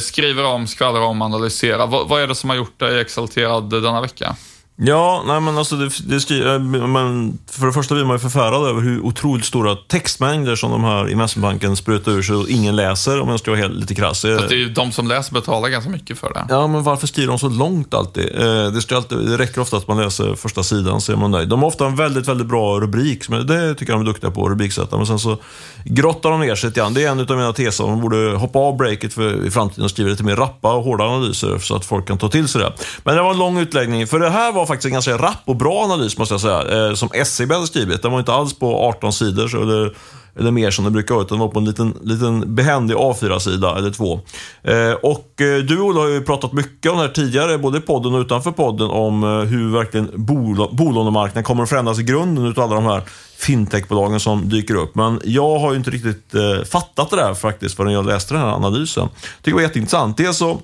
skriver 0.00 0.44
om, 0.44 0.66
skvallrar 0.66 1.00
om, 1.00 1.22
analyserar. 1.22 1.86
V 1.86 1.98
vad 2.06 2.22
är 2.22 2.26
det 2.26 2.34
som 2.34 2.50
har 2.50 2.56
gjort 2.56 2.78
dig 2.78 3.00
exalterad 3.00 3.70
denna 3.70 4.00
vecka? 4.00 4.36
Ja, 4.80 5.22
nej 5.26 5.40
men 5.40 5.58
alltså 5.58 5.76
det, 5.76 5.90
det 6.04 6.20
skriver, 6.20 6.54
eh, 6.54 6.60
men 6.60 7.38
för 7.50 7.66
det 7.66 7.72
första 7.72 7.94
blir 7.94 8.04
man 8.04 8.16
ju 8.16 8.20
förfärad 8.20 8.68
över 8.68 8.80
hur 8.80 9.00
otroligt 9.00 9.44
stora 9.44 9.76
textmängder 9.76 10.56
som 10.56 10.70
de 10.70 10.84
här 10.84 11.08
investmentbanken 11.08 11.76
sprutar 11.76 12.12
ur 12.12 12.22
sig 12.22 12.36
och 12.36 12.48
ingen 12.48 12.76
läser 12.76 13.20
om 13.20 13.28
jag 13.28 13.40
ska 13.40 13.50
vara 13.50 13.60
helt, 13.60 13.74
lite 13.74 13.94
krass. 13.94 14.22
det 14.22 14.28
är 14.28 14.52
ju 14.52 14.68
de 14.68 14.92
som 14.92 15.08
läser 15.08 15.32
betalar 15.32 15.68
ganska 15.68 15.90
mycket 15.90 16.18
för 16.18 16.32
det. 16.32 16.46
Ja, 16.48 16.66
men 16.66 16.82
varför 16.82 17.06
skriver 17.06 17.28
de 17.28 17.38
så 17.38 17.48
långt 17.48 17.94
alltid? 17.94 18.24
Eh, 18.24 18.72
det, 18.72 18.92
alltid, 18.92 19.18
det 19.18 19.38
räcker 19.38 19.60
ofta 19.60 19.76
att 19.76 19.88
man 19.88 19.96
läser 19.96 20.34
första 20.34 20.62
sidan 20.62 21.00
så 21.00 21.12
är 21.12 21.16
man 21.16 21.30
nöjd. 21.30 21.48
De 21.48 21.60
har 21.60 21.66
ofta 21.66 21.86
en 21.86 21.96
väldigt, 21.96 22.28
väldigt 22.28 22.46
bra 22.46 22.80
rubrik, 22.80 23.28
det 23.28 23.74
tycker 23.74 23.92
jag 23.92 24.00
de 24.00 24.02
är 24.02 24.12
duktiga 24.12 24.30
på, 24.30 24.48
rubriksätta. 24.48 24.96
Men 24.96 25.06
sen 25.06 25.18
så 25.18 25.38
grottar 25.84 26.30
de 26.30 26.40
ner 26.40 26.54
sig 26.54 26.68
lite 26.70 26.80
grann. 26.80 26.94
Det 26.94 27.04
är 27.04 27.10
en 27.10 27.20
av 27.20 27.36
mina 27.36 27.52
teser. 27.52 27.84
De 27.84 28.00
borde 28.00 28.36
hoppa 28.36 28.58
av 28.58 28.76
breaket 28.76 29.14
för, 29.14 29.46
i 29.46 29.50
framtiden 29.50 29.84
och 29.84 29.90
skriva 29.90 30.10
lite 30.10 30.24
mer 30.24 30.36
rappa 30.36 30.74
och 30.74 30.84
hårda 30.84 31.04
analyser 31.04 31.58
så 31.58 31.76
att 31.76 31.84
folk 31.84 32.06
kan 32.06 32.18
ta 32.18 32.28
till 32.28 32.48
sig 32.48 32.60
det. 32.60 32.72
Men 33.04 33.16
det 33.16 33.22
var 33.22 33.30
en 33.30 33.38
lång 33.38 33.58
utläggning, 33.58 34.06
för 34.06 34.18
det 34.18 34.30
här 34.30 34.52
var 34.52 34.67
faktiskt 34.68 34.86
en 34.86 34.92
ganska 34.92 35.16
rapp 35.16 35.42
och 35.44 35.56
bra 35.56 35.84
analys 35.84 36.18
måste 36.18 36.34
jag 36.34 36.40
säga, 36.40 36.88
eh, 36.88 36.94
som 36.94 37.08
SCB 37.12 37.54
hade 37.54 37.66
skrivit. 37.66 38.02
Den 38.02 38.12
var 38.12 38.18
inte 38.18 38.32
alls 38.32 38.58
på 38.58 38.88
18 38.88 39.12
sidor, 39.12 39.62
eller, 39.62 39.96
eller 40.38 40.50
mer 40.50 40.70
som 40.70 40.84
det 40.84 40.90
brukar 40.90 41.14
vara, 41.14 41.24
utan 41.24 41.38
den 41.38 41.46
var 41.46 41.52
på 41.52 41.58
en 41.58 41.64
liten, 41.64 41.94
liten 42.02 42.54
behändig 42.54 42.94
A4-sida 42.94 43.76
eller 43.76 43.90
två. 43.90 44.20
Eh, 44.62 44.92
och 44.92 45.40
eh, 45.40 45.58
du 45.58 45.80
Ola 45.80 46.00
har 46.00 46.08
ju 46.08 46.20
pratat 46.20 46.52
mycket 46.52 46.92
om 46.92 46.98
det 46.98 47.04
här 47.04 47.12
tidigare, 47.12 47.58
både 47.58 47.78
i 47.78 47.80
podden 47.80 48.14
och 48.14 48.20
utanför 48.20 48.50
podden, 48.50 48.90
om 48.90 49.22
hur 49.22 49.72
verkligen 49.72 50.10
bol 50.14 50.68
bolånemarknaden 50.72 51.44
kommer 51.44 51.62
att 51.62 51.68
förändras 51.68 51.98
i 51.98 52.02
grunden 52.02 52.46
utav 52.46 52.64
alla 52.64 52.74
de 52.74 52.84
här 52.84 53.02
fintechbolagen 53.38 54.20
som 54.20 54.48
dyker 54.48 54.74
upp. 54.74 54.94
Men 54.94 55.20
jag 55.24 55.58
har 55.58 55.70
ju 55.70 55.78
inte 55.78 55.90
riktigt 55.90 56.34
fattat 56.70 57.10
det 57.10 57.16
där 57.16 57.34
faktiskt 57.34 57.76
förrän 57.76 57.92
jag 57.92 58.06
läste 58.06 58.34
den 58.34 58.42
här 58.42 58.50
analysen. 58.50 59.02
Jag 59.02 59.42
tycker 59.42 59.50
det 59.50 59.54
var 59.54 59.62
jätteintressant. 59.62 60.16
Dels 60.16 60.36
så 60.36 60.60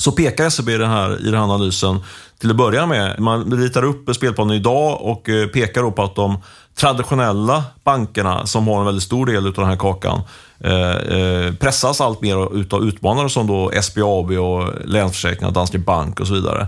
så 0.00 0.12
pekar 0.12 0.46
SCB 0.46 0.72
i 0.72 0.76
den, 0.76 0.90
här, 0.90 1.20
i 1.20 1.24
den 1.24 1.34
här 1.34 1.54
analysen 1.54 2.00
till 2.40 2.50
att 2.50 2.56
börja 2.56 2.86
med. 2.86 3.20
Man 3.20 3.52
ritar 3.52 3.84
upp 3.84 4.16
spelplanen 4.16 4.56
idag 4.56 4.98
och 5.02 5.28
eh, 5.28 5.46
pekar 5.46 5.82
då 5.82 5.90
på 5.90 6.02
att 6.02 6.14
de 6.14 6.38
traditionella 6.80 7.64
bankerna 7.84 8.46
som 8.46 8.68
har 8.68 8.78
en 8.78 8.86
väldigt 8.86 9.04
stor 9.04 9.26
del 9.26 9.46
av 9.46 9.52
den 9.52 9.64
här 9.64 9.76
kakan 9.76 10.20
eh, 10.60 10.90
eh, 10.90 11.54
pressas 11.54 12.00
allt 12.00 12.22
mer 12.22 12.56
utav 12.56 12.84
utmanare 12.84 13.28
som 13.28 13.46
då 13.46 13.72
SBAB 13.82 14.30
och 14.30 14.68
Länsförsäkringar, 14.84 15.52
Danske 15.52 15.78
Bank 15.78 16.20
och 16.20 16.26
så 16.26 16.34
vidare. 16.34 16.66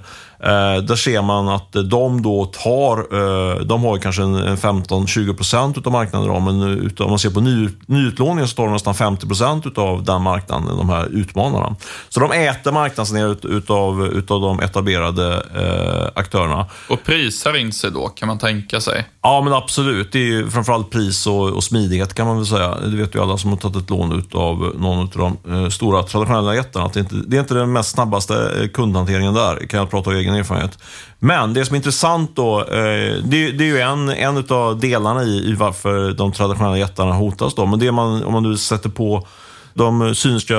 Där 0.82 0.96
ser 0.96 1.22
man 1.22 1.48
att 1.48 1.72
de 1.72 2.22
då 2.22 2.44
tar, 2.44 3.64
de 3.64 3.84
har 3.84 3.98
kanske 3.98 4.22
en, 4.22 4.56
15-20 4.56 5.36
procent 5.36 5.78
utav 5.78 5.92
marknaden 5.92 6.28
idag, 6.28 6.42
men 6.42 6.90
om 6.98 7.10
man 7.10 7.18
ser 7.18 7.30
på 7.30 7.40
ny, 7.40 7.68
nyutlåningen 7.86 8.48
så 8.48 8.56
tar 8.56 8.64
de 8.64 8.72
nästan 8.72 8.94
50 8.94 9.26
procent 9.26 9.66
utav 9.66 10.04
den 10.04 10.22
marknaden, 10.22 10.76
de 10.76 10.88
här 10.88 11.06
utmanarna. 11.06 11.76
Så 12.08 12.20
de 12.20 12.32
äter 12.32 12.72
marknadsandel 12.72 13.36
utav, 13.42 14.06
utav 14.06 14.40
de 14.40 14.60
etablerade 14.60 15.42
eh, 15.62 16.08
aktörerna. 16.14 16.66
Och 16.88 17.04
prisar 17.04 17.56
in 17.56 17.72
sig 17.72 17.90
då, 17.90 18.08
kan 18.08 18.28
man 18.28 18.38
tänka 18.38 18.80
sig? 18.80 19.04
Ja, 19.22 19.40
men 19.44 19.52
absolut. 19.52 20.12
Det 20.12 20.18
är 20.18 20.24
ju 20.24 20.50
framförallt 20.50 20.90
pris 20.90 21.26
och, 21.26 21.48
och 21.48 21.64
smidighet 21.64 22.14
kan 22.14 22.26
man 22.26 22.36
väl 22.36 22.46
säga. 22.46 22.78
Det 22.80 22.96
vet 22.96 23.14
ju 23.14 23.22
alla 23.22 23.38
som 23.38 23.50
har 23.50 23.56
tagit 23.56 23.76
ett 23.76 23.90
lån 23.90 24.18
utav 24.18 24.72
någon 24.78 24.98
av 24.98 25.36
de 25.44 25.52
eh, 25.52 25.68
stora 25.68 26.02
traditionella 26.02 26.54
jättarna. 26.54 26.86
Att 26.86 26.92
det, 26.92 27.00
inte, 27.00 27.14
det 27.14 27.36
är 27.36 27.40
inte 27.40 27.54
den 27.54 27.72
mest 27.72 27.90
snabbaste 27.90 28.52
eh, 28.60 28.68
kundhanteringen 28.68 29.34
där, 29.34 29.66
kan 29.66 29.80
jag 29.80 29.90
prata 29.90 30.10
av 30.10 30.16
egen 30.16 30.34
erfarenhet. 30.34 30.78
Men 31.18 31.54
det 31.54 31.64
som 31.64 31.74
är 31.74 31.76
intressant 31.76 32.36
då, 32.36 32.60
eh, 32.60 33.16
det, 33.24 33.50
det, 33.50 33.64
är 33.64 33.68
ju 33.68 33.80
en, 33.80 34.08
en 34.08 34.44
av 34.48 34.80
delarna 34.80 35.22
i, 35.22 35.50
i 35.50 35.54
varför 35.54 36.12
de 36.12 36.32
traditionella 36.32 36.78
jättarna 36.78 37.12
hotas. 37.12 37.54
Då. 37.54 37.66
Men 37.66 37.78
det 37.78 37.92
man, 37.92 38.24
om 38.24 38.32
man 38.32 38.42
nu 38.42 38.56
sätter 38.56 38.88
på 38.88 39.26
de 39.74 40.14
synska 40.14 40.56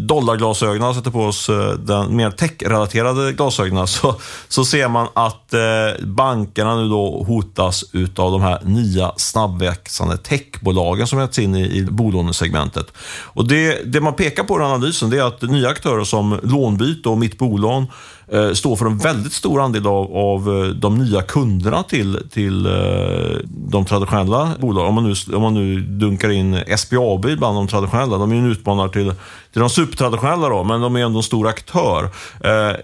dollarglasögonen 0.00 0.94
sätter 0.94 1.10
på 1.10 1.24
oss 1.24 1.48
eh, 1.48 1.72
den 1.72 2.16
mer 2.16 2.30
tech-relaterade 2.30 3.32
glasögonen 3.32 3.86
så, 3.86 4.14
så 4.48 4.64
ser 4.64 4.88
man 4.88 5.08
att 5.14 5.54
eh, 5.54 6.06
bankerna 6.06 6.76
nu 6.76 6.88
då 6.88 7.24
hotas 7.24 7.84
utav 7.92 8.32
de 8.32 8.42
här 8.42 8.58
nya 8.64 9.12
snabbväxande 9.16 10.16
techbolagen 10.16 11.06
som 11.06 11.18
getts 11.18 11.38
in 11.38 11.54
i, 11.54 11.78
i 11.78 11.84
bolånesegmentet. 11.84 12.92
Och 13.22 13.48
det, 13.48 13.92
det 13.92 14.00
man 14.00 14.14
pekar 14.14 14.44
på 14.44 14.60
i 14.60 14.62
analysen 14.62 15.10
det 15.10 15.18
är 15.18 15.24
att 15.24 15.42
nya 15.42 15.68
aktörer 15.68 16.04
som 16.04 16.40
Lånbyte 16.42 17.08
och 17.08 17.18
Mitt 17.18 17.38
bolån 17.38 17.86
Eh, 18.32 18.52
står 18.52 18.76
för 18.76 18.86
en 18.86 18.98
väldigt 18.98 19.32
stor 19.32 19.60
andel 19.60 19.86
av, 19.86 20.16
av 20.16 20.64
eh, 20.64 20.68
de 20.68 20.98
nya 20.98 21.22
kunderna 21.22 21.82
till, 21.82 22.18
till 22.30 22.66
eh, 22.66 22.72
de 23.46 23.84
traditionella 23.84 24.50
bolagen. 24.60 24.88
Om 24.88 24.94
man, 24.94 25.04
nu, 25.04 25.36
om 25.36 25.42
man 25.42 25.54
nu 25.54 25.80
dunkar 25.80 26.30
in 26.30 26.64
SBAB 26.76 27.20
bland 27.22 27.56
de 27.56 27.68
traditionella. 27.68 28.18
De 28.18 28.32
är 28.32 28.36
en 28.36 28.50
utmanare 28.50 28.88
till, 28.88 29.12
till 29.52 29.60
de 29.60 29.70
supertraditionella, 29.70 30.48
då, 30.48 30.64
men 30.64 30.80
de 30.80 30.96
är 30.96 31.00
ändå 31.00 31.18
en 31.18 31.22
stor 31.22 31.48
aktör. 31.48 32.10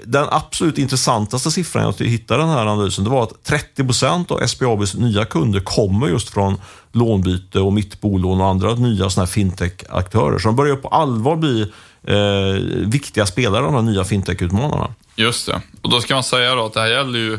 Den 0.04 0.26
absolut 0.30 0.78
intressantaste 0.78 1.50
siffran 1.50 1.94
jag 1.98 2.06
hittade 2.06 2.42
i 2.42 2.46
den 2.46 2.54
här 2.54 2.66
analysen 2.66 3.04
det 3.04 3.10
var 3.10 3.22
att 3.22 3.44
30 3.44 3.84
procent 3.84 4.30
av 4.30 4.46
SBABs 4.46 4.94
nya 4.94 5.24
kunder 5.24 5.60
kommer 5.60 6.08
just 6.08 6.28
från 6.28 6.56
lånbyte 6.92 7.60
och 7.60 7.72
mittbolån 7.72 8.40
och 8.40 8.46
andra 8.46 8.74
nya 8.74 9.26
fintech-aktörer. 9.26 10.38
Så 10.38 10.48
de 10.48 10.56
börjar 10.56 10.76
på 10.76 10.88
allvar 10.88 11.36
bli 11.36 11.62
eh, 12.06 12.86
viktiga 12.88 13.26
spelare, 13.26 13.62
de 13.62 13.74
här 13.74 13.82
nya 13.82 14.04
fintech-utmanarna. 14.04 14.88
Just 15.18 15.46
det. 15.46 15.60
Och 15.82 15.90
då 15.90 16.00
ska 16.00 16.14
man 16.14 16.24
säga 16.24 16.54
då 16.54 16.66
att 16.66 16.72
det 16.72 16.80
här 16.80 16.88
gäller 16.88 17.18
ju 17.18 17.38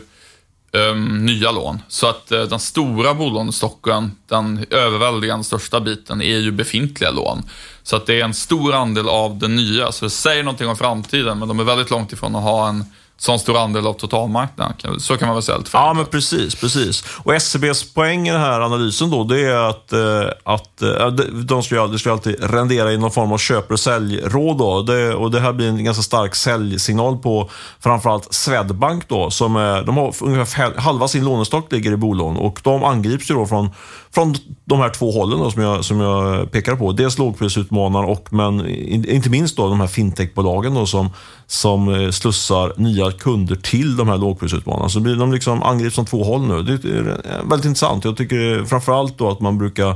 um, 0.71 1.25
nya 1.25 1.51
lån. 1.51 1.81
Så 1.88 2.07
att 2.07 2.31
uh, 2.31 2.41
den 2.41 2.59
stora 2.59 3.13
bolånestocken, 3.13 4.12
den 4.27 4.65
överväldigande 4.69 5.43
största 5.43 5.79
biten, 5.79 6.21
är 6.21 6.38
ju 6.38 6.51
befintliga 6.51 7.12
lån. 7.12 7.43
Så 7.83 7.95
att 7.95 8.05
det 8.05 8.21
är 8.21 8.24
en 8.24 8.33
stor 8.33 8.74
andel 8.74 9.09
av 9.09 9.38
det 9.38 9.48
nya. 9.48 9.91
Så 9.91 10.05
det 10.05 10.09
säger 10.09 10.43
någonting 10.43 10.67
om 10.67 10.77
framtiden, 10.77 11.39
men 11.39 11.48
de 11.48 11.59
är 11.59 11.63
väldigt 11.63 11.89
långt 11.89 12.13
ifrån 12.13 12.36
att 12.36 12.43
ha 12.43 12.69
en 12.69 12.86
sån 13.19 13.39
stor 13.39 13.57
andel 13.57 13.88
av 13.88 13.93
totalmarknaden. 13.93 14.99
Så 14.99 15.17
kan 15.17 15.27
man 15.27 15.35
väl 15.35 15.43
säga 15.43 15.57
lite 15.57 15.69
Ja, 15.73 15.93
men 15.93 16.05
precis, 16.05 16.55
precis. 16.55 17.03
Och 17.23 17.33
SCBs 17.35 17.93
poäng 17.93 18.27
i 18.27 18.31
den 18.31 18.41
här 18.41 18.61
analysen 18.61 19.09
då, 19.09 19.23
det 19.23 19.41
är 19.41 19.69
att, 19.69 19.93
eh, 19.93 20.23
att 20.43 20.81
eh, 20.81 21.07
de 21.45 21.63
ska, 21.63 21.88
det 21.88 21.99
ska 21.99 22.11
alltid 22.11 22.35
rendera 22.39 22.91
i 22.91 22.97
någon 22.97 23.11
form 23.11 23.31
av 23.31 23.38
köp 23.38 23.71
och 23.71 23.79
säljråd. 23.79 24.57
Då. 24.57 24.81
Det, 24.81 25.13
och 25.13 25.31
det 25.31 25.39
här 25.39 25.53
blir 25.53 25.67
en 25.67 25.83
ganska 25.83 26.03
stark 26.03 26.35
säljsignal 26.35 27.17
på 27.17 27.49
framförallt 27.79 28.33
Swedbank 28.33 29.09
då, 29.09 29.31
som 29.31 29.55
är, 29.55 29.83
de 29.83 29.97
har 29.97 30.15
ungefär 30.21 30.79
halva 30.79 31.07
sin 31.07 31.25
lånestock 31.25 31.71
ligger 31.71 31.91
i 31.91 31.97
bolån 31.97 32.38
och 32.38 32.59
de 32.63 32.83
angrips 32.83 33.31
ju 33.31 33.35
då 33.35 33.45
från, 33.45 33.69
från 34.11 34.35
de 34.65 34.79
här 34.79 34.89
två 34.89 35.11
hållen 35.11 35.39
då, 35.39 35.51
som, 35.51 35.61
jag, 35.61 35.85
som 35.85 35.99
jag 35.99 36.51
pekar 36.51 36.75
på. 36.75 36.91
Dels 36.91 37.17
lågprisutmanare 37.17 38.05
och 38.05 38.33
men 38.33 38.69
inte 39.05 39.29
minst 39.29 39.57
då 39.57 39.69
de 39.69 39.79
här 39.79 39.88
fintechbolagen 39.88 40.73
då, 40.73 40.85
som, 40.85 41.09
som 41.47 41.93
eh, 41.93 42.11
slussar 42.11 42.73
nya 42.77 43.09
kunder 43.12 43.56
till 43.56 43.98
de 43.98 44.08
här 44.08 44.18
lågprisutmanarna. 44.18 44.89
Så 44.89 45.00
de 45.00 45.32
liksom 45.32 45.63
angrips 45.63 45.96
från 45.96 46.06
två 46.06 46.24
håll 46.24 46.48
nu. 46.48 46.63
Det 46.63 46.89
är 46.89 47.04
väldigt 47.50 47.66
intressant. 47.66 48.06
Jag 48.06 48.18
tycker 48.18 48.66
framförallt 48.66 49.18
då 49.18 49.30
att 49.30 49.39
man 49.39 49.58
brukar 49.58 49.96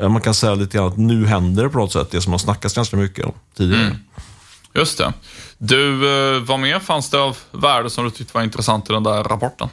eh, 0.00 0.08
man 0.08 0.20
kan 0.20 0.34
säga 0.34 0.54
lite 0.54 0.78
grann 0.78 0.86
att 0.86 0.98
nu 0.98 1.26
händer 1.26 1.62
det 1.62 1.68
på 1.68 1.78
något 1.78 1.92
sätt, 1.92 2.10
det 2.10 2.20
som 2.20 2.32
har 2.32 2.38
snackats 2.38 2.74
ganska 2.74 2.96
mycket 2.96 3.24
om 3.24 3.32
tidigare. 3.56 3.82
Mm. 3.82 3.96
Just 4.74 4.98
det. 4.98 5.12
Du, 5.58 6.10
eh, 6.36 6.42
vad 6.42 6.60
mer 6.60 6.78
fanns 6.78 7.10
det 7.10 7.20
av 7.20 7.36
värde 7.52 7.90
som 7.90 8.04
du 8.04 8.10
tyckte 8.10 8.34
var 8.34 8.42
intressant 8.42 8.90
i 8.90 8.92
den 8.92 9.02
där 9.02 9.24
rapporten? 9.24 9.68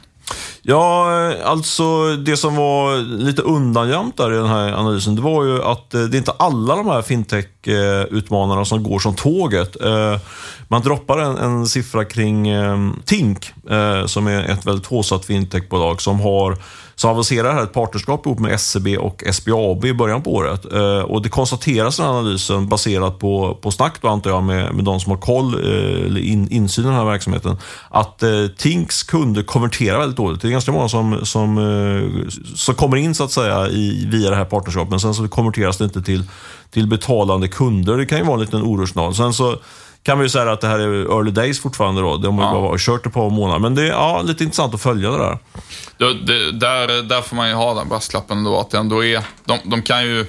Ja, 0.62 1.12
eh, 1.30 1.50
alltså 1.50 2.16
det 2.16 2.36
som 2.36 2.56
var 2.56 2.96
lite 2.96 3.42
undangömt 3.42 4.16
där 4.16 4.32
i 4.32 4.36
den 4.36 4.46
här 4.46 4.72
analysen, 4.72 5.14
det 5.14 5.22
var 5.22 5.44
ju 5.44 5.62
att 5.62 5.94
eh, 5.94 6.00
det 6.00 6.16
är 6.16 6.18
inte 6.18 6.32
alla 6.38 6.76
de 6.76 6.86
här 6.86 7.02
fintech-utmanarna 7.02 8.64
som 8.64 8.82
går 8.82 8.98
som 8.98 9.14
tåget. 9.14 9.82
Eh, 9.82 10.16
man 10.68 10.82
droppar 10.82 11.18
en, 11.18 11.36
en 11.36 11.66
siffra 11.66 12.04
kring 12.04 12.48
Tink, 13.04 13.52
som 14.06 14.26
är 14.26 14.44
ett 14.44 14.66
väldigt 14.66 14.86
håsatt 14.86 15.24
fintechbolag 15.24 16.02
som 16.02 16.20
har 16.20 16.58
så 17.00 17.08
avancerar 17.08 17.54
här 17.54 17.62
ett 17.62 17.72
partnerskap 17.72 18.26
ihop 18.26 18.38
med 18.38 18.52
SCB 18.52 18.96
och 18.96 19.24
SBAB 19.32 19.84
i 19.84 19.94
början 19.94 20.22
på 20.22 20.34
året. 20.34 20.72
Eh, 20.72 20.98
och 20.98 21.22
det 21.22 21.28
konstateras 21.28 21.98
i 21.98 22.02
den 22.02 22.10
analysen 22.10 22.68
baserat 22.68 23.18
på, 23.18 23.58
på 23.62 23.70
snack 23.70 23.94
då, 24.00 24.08
antar 24.08 24.30
jag 24.30 24.42
med, 24.42 24.74
med 24.74 24.84
de 24.84 25.00
som 25.00 25.10
har 25.10 25.18
koll, 25.18 25.54
eh, 25.54 26.06
eller 26.06 26.20
in, 26.20 26.48
insyn 26.50 26.84
i 26.84 26.88
den 26.88 26.96
här 26.96 27.04
verksamheten, 27.04 27.56
att 27.88 28.22
eh, 28.22 28.46
Tinks 28.56 29.02
kunder 29.02 29.42
konverterar 29.42 29.98
väldigt 29.98 30.16
dåligt. 30.16 30.44
Ganska 30.58 30.72
många 30.72 30.88
som, 30.88 31.26
som, 31.26 31.58
eh, 31.58 32.28
som 32.54 32.74
kommer 32.74 32.96
in 32.96 33.14
så 33.14 33.24
att 33.24 33.30
säga 33.30 33.68
i, 33.68 34.06
via 34.10 34.30
det 34.30 34.36
här 34.36 34.44
partnerskapet, 34.44 34.90
men 34.90 35.00
sen 35.00 35.14
så 35.14 35.28
konverteras 35.28 35.76
det 35.76 35.84
inte 35.84 36.02
till, 36.02 36.24
till 36.70 36.86
betalande 36.86 37.48
kunder. 37.48 37.96
Det 37.96 38.06
kan 38.06 38.18
ju 38.18 38.24
vara 38.24 38.34
en 38.34 38.40
liten 38.40 38.62
orosnal. 38.62 39.14
Sen 39.14 39.32
så 39.32 39.56
kan 40.02 40.18
vi 40.18 40.24
ju 40.24 40.28
säga 40.28 40.52
att 40.52 40.60
det 40.60 40.68
här 40.68 40.78
är 40.78 41.18
early 41.18 41.30
days 41.30 41.60
fortfarande 41.60 42.00
då. 42.00 42.16
De 42.16 42.38
har 42.38 42.44
ja. 42.44 42.60
bara 42.60 42.78
kört 42.78 43.06
ett 43.06 43.12
par 43.12 43.30
månader. 43.30 43.58
Men 43.58 43.74
det 43.74 43.82
är 43.82 43.86
ja, 43.86 44.22
lite 44.22 44.44
intressant 44.44 44.74
att 44.74 44.82
följa 44.82 45.10
det 45.10 45.18
där. 45.18 45.38
Det, 45.98 46.14
det, 46.14 46.52
där, 46.52 47.02
där 47.02 47.22
får 47.22 47.36
man 47.36 47.48
ju 47.48 47.54
ha 47.54 47.74
den 47.74 47.88
brasklappen 47.88 48.44
då, 48.44 48.60
att 48.60 48.70
det 48.70 48.78
ändå 48.78 49.04
är, 49.04 49.22
de, 49.44 49.58
de 49.64 49.82
kan 49.82 50.02
ju 50.02 50.26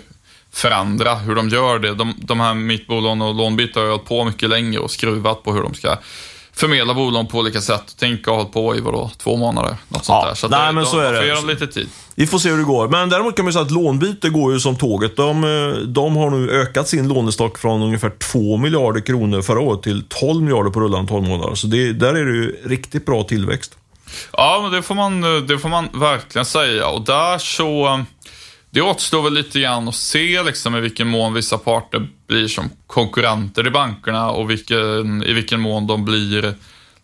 förändra 0.53 1.15
hur 1.15 1.35
de 1.35 1.49
gör 1.49 1.79
det. 1.79 1.93
De, 1.93 2.13
de 2.17 2.39
här 2.39 2.53
mittbolån 2.53 3.21
och 3.21 3.35
lånbyte 3.35 3.79
har 3.79 3.85
ju 3.85 3.91
hållit 3.91 4.05
på 4.05 4.23
mycket 4.23 4.49
längre 4.49 4.79
och 4.79 4.91
skruvat 4.91 5.43
på 5.43 5.53
hur 5.53 5.63
de 5.63 5.73
ska 5.73 5.97
förmedla 6.59 6.93
bolån 6.93 7.27
på 7.27 7.37
olika 7.37 7.61
sätt. 7.61 7.95
Tänk 7.99 8.19
att 8.19 8.25
ha 8.25 8.35
hållit 8.35 8.53
på 8.53 8.75
i 8.75 8.79
vadå, 8.79 9.11
två 9.17 9.37
månader. 9.37 9.75
Något 9.87 10.05
sånt 10.05 10.25
där. 10.25 10.33
Så 10.33 10.47
nej, 10.47 10.67
det, 10.67 10.73
men 10.73 10.83
de, 10.83 10.89
så 10.89 10.99
är 10.99 11.11
det. 11.11 11.17
får 11.17 11.27
ge 11.27 11.33
dem 11.33 11.47
lite 11.47 11.67
tid. 11.67 11.89
Vi 12.15 12.27
får 12.27 12.39
se 12.39 12.49
hur 12.49 12.57
det 12.57 12.63
går. 12.63 12.87
Men 12.87 13.09
däremot 13.09 13.35
kan 13.35 13.45
man 13.45 13.53
säga 13.53 13.65
att 13.65 13.71
lånbyte 13.71 14.29
går 14.29 14.53
ju 14.53 14.59
som 14.59 14.75
tåget. 14.75 15.17
De, 15.17 15.43
eh, 15.43 15.77
de 15.77 16.15
har 16.15 16.29
nu 16.29 16.51
ökat 16.51 16.87
sin 16.87 17.07
lånestock 17.07 17.57
från 17.57 17.81
ungefär 17.81 18.09
2 18.09 18.57
miljarder 18.57 19.01
kronor 19.01 19.41
förra 19.41 19.59
året 19.59 19.83
till 19.83 20.03
12 20.09 20.43
miljarder 20.43 20.71
på 20.71 20.79
rullande 20.79 21.09
12 21.09 21.27
månader. 21.27 21.55
Så 21.55 21.67
det, 21.67 21.93
där 21.93 22.13
är 22.13 22.25
det 22.25 22.31
ju 22.31 22.61
riktigt 22.65 23.05
bra 23.05 23.23
tillväxt. 23.23 23.77
Ja, 24.31 24.59
men 24.63 24.71
det 24.71 24.81
får 24.81 24.95
man, 24.95 25.21
det 25.47 25.59
får 25.59 25.69
man 25.69 25.89
verkligen 25.93 26.45
säga. 26.45 26.87
Och 26.87 27.01
där 27.01 27.37
så... 27.37 28.03
Det 28.71 28.81
återstår 28.81 29.21
väl 29.21 29.33
lite 29.33 29.59
grann 29.59 29.87
att 29.87 29.95
se 29.95 30.43
liksom, 30.43 30.75
i 30.75 30.79
vilken 30.79 31.07
mån 31.07 31.33
vissa 31.33 31.57
parter 31.57 32.07
blir 32.29 32.47
som 32.47 32.69
konkurrenter 32.87 33.67
i 33.67 33.69
bankerna 33.69 34.29
och 34.29 34.49
vilken, 34.49 35.23
i 35.23 35.33
vilken 35.33 35.59
mån 35.59 35.87
de 35.87 36.05
blir 36.05 36.53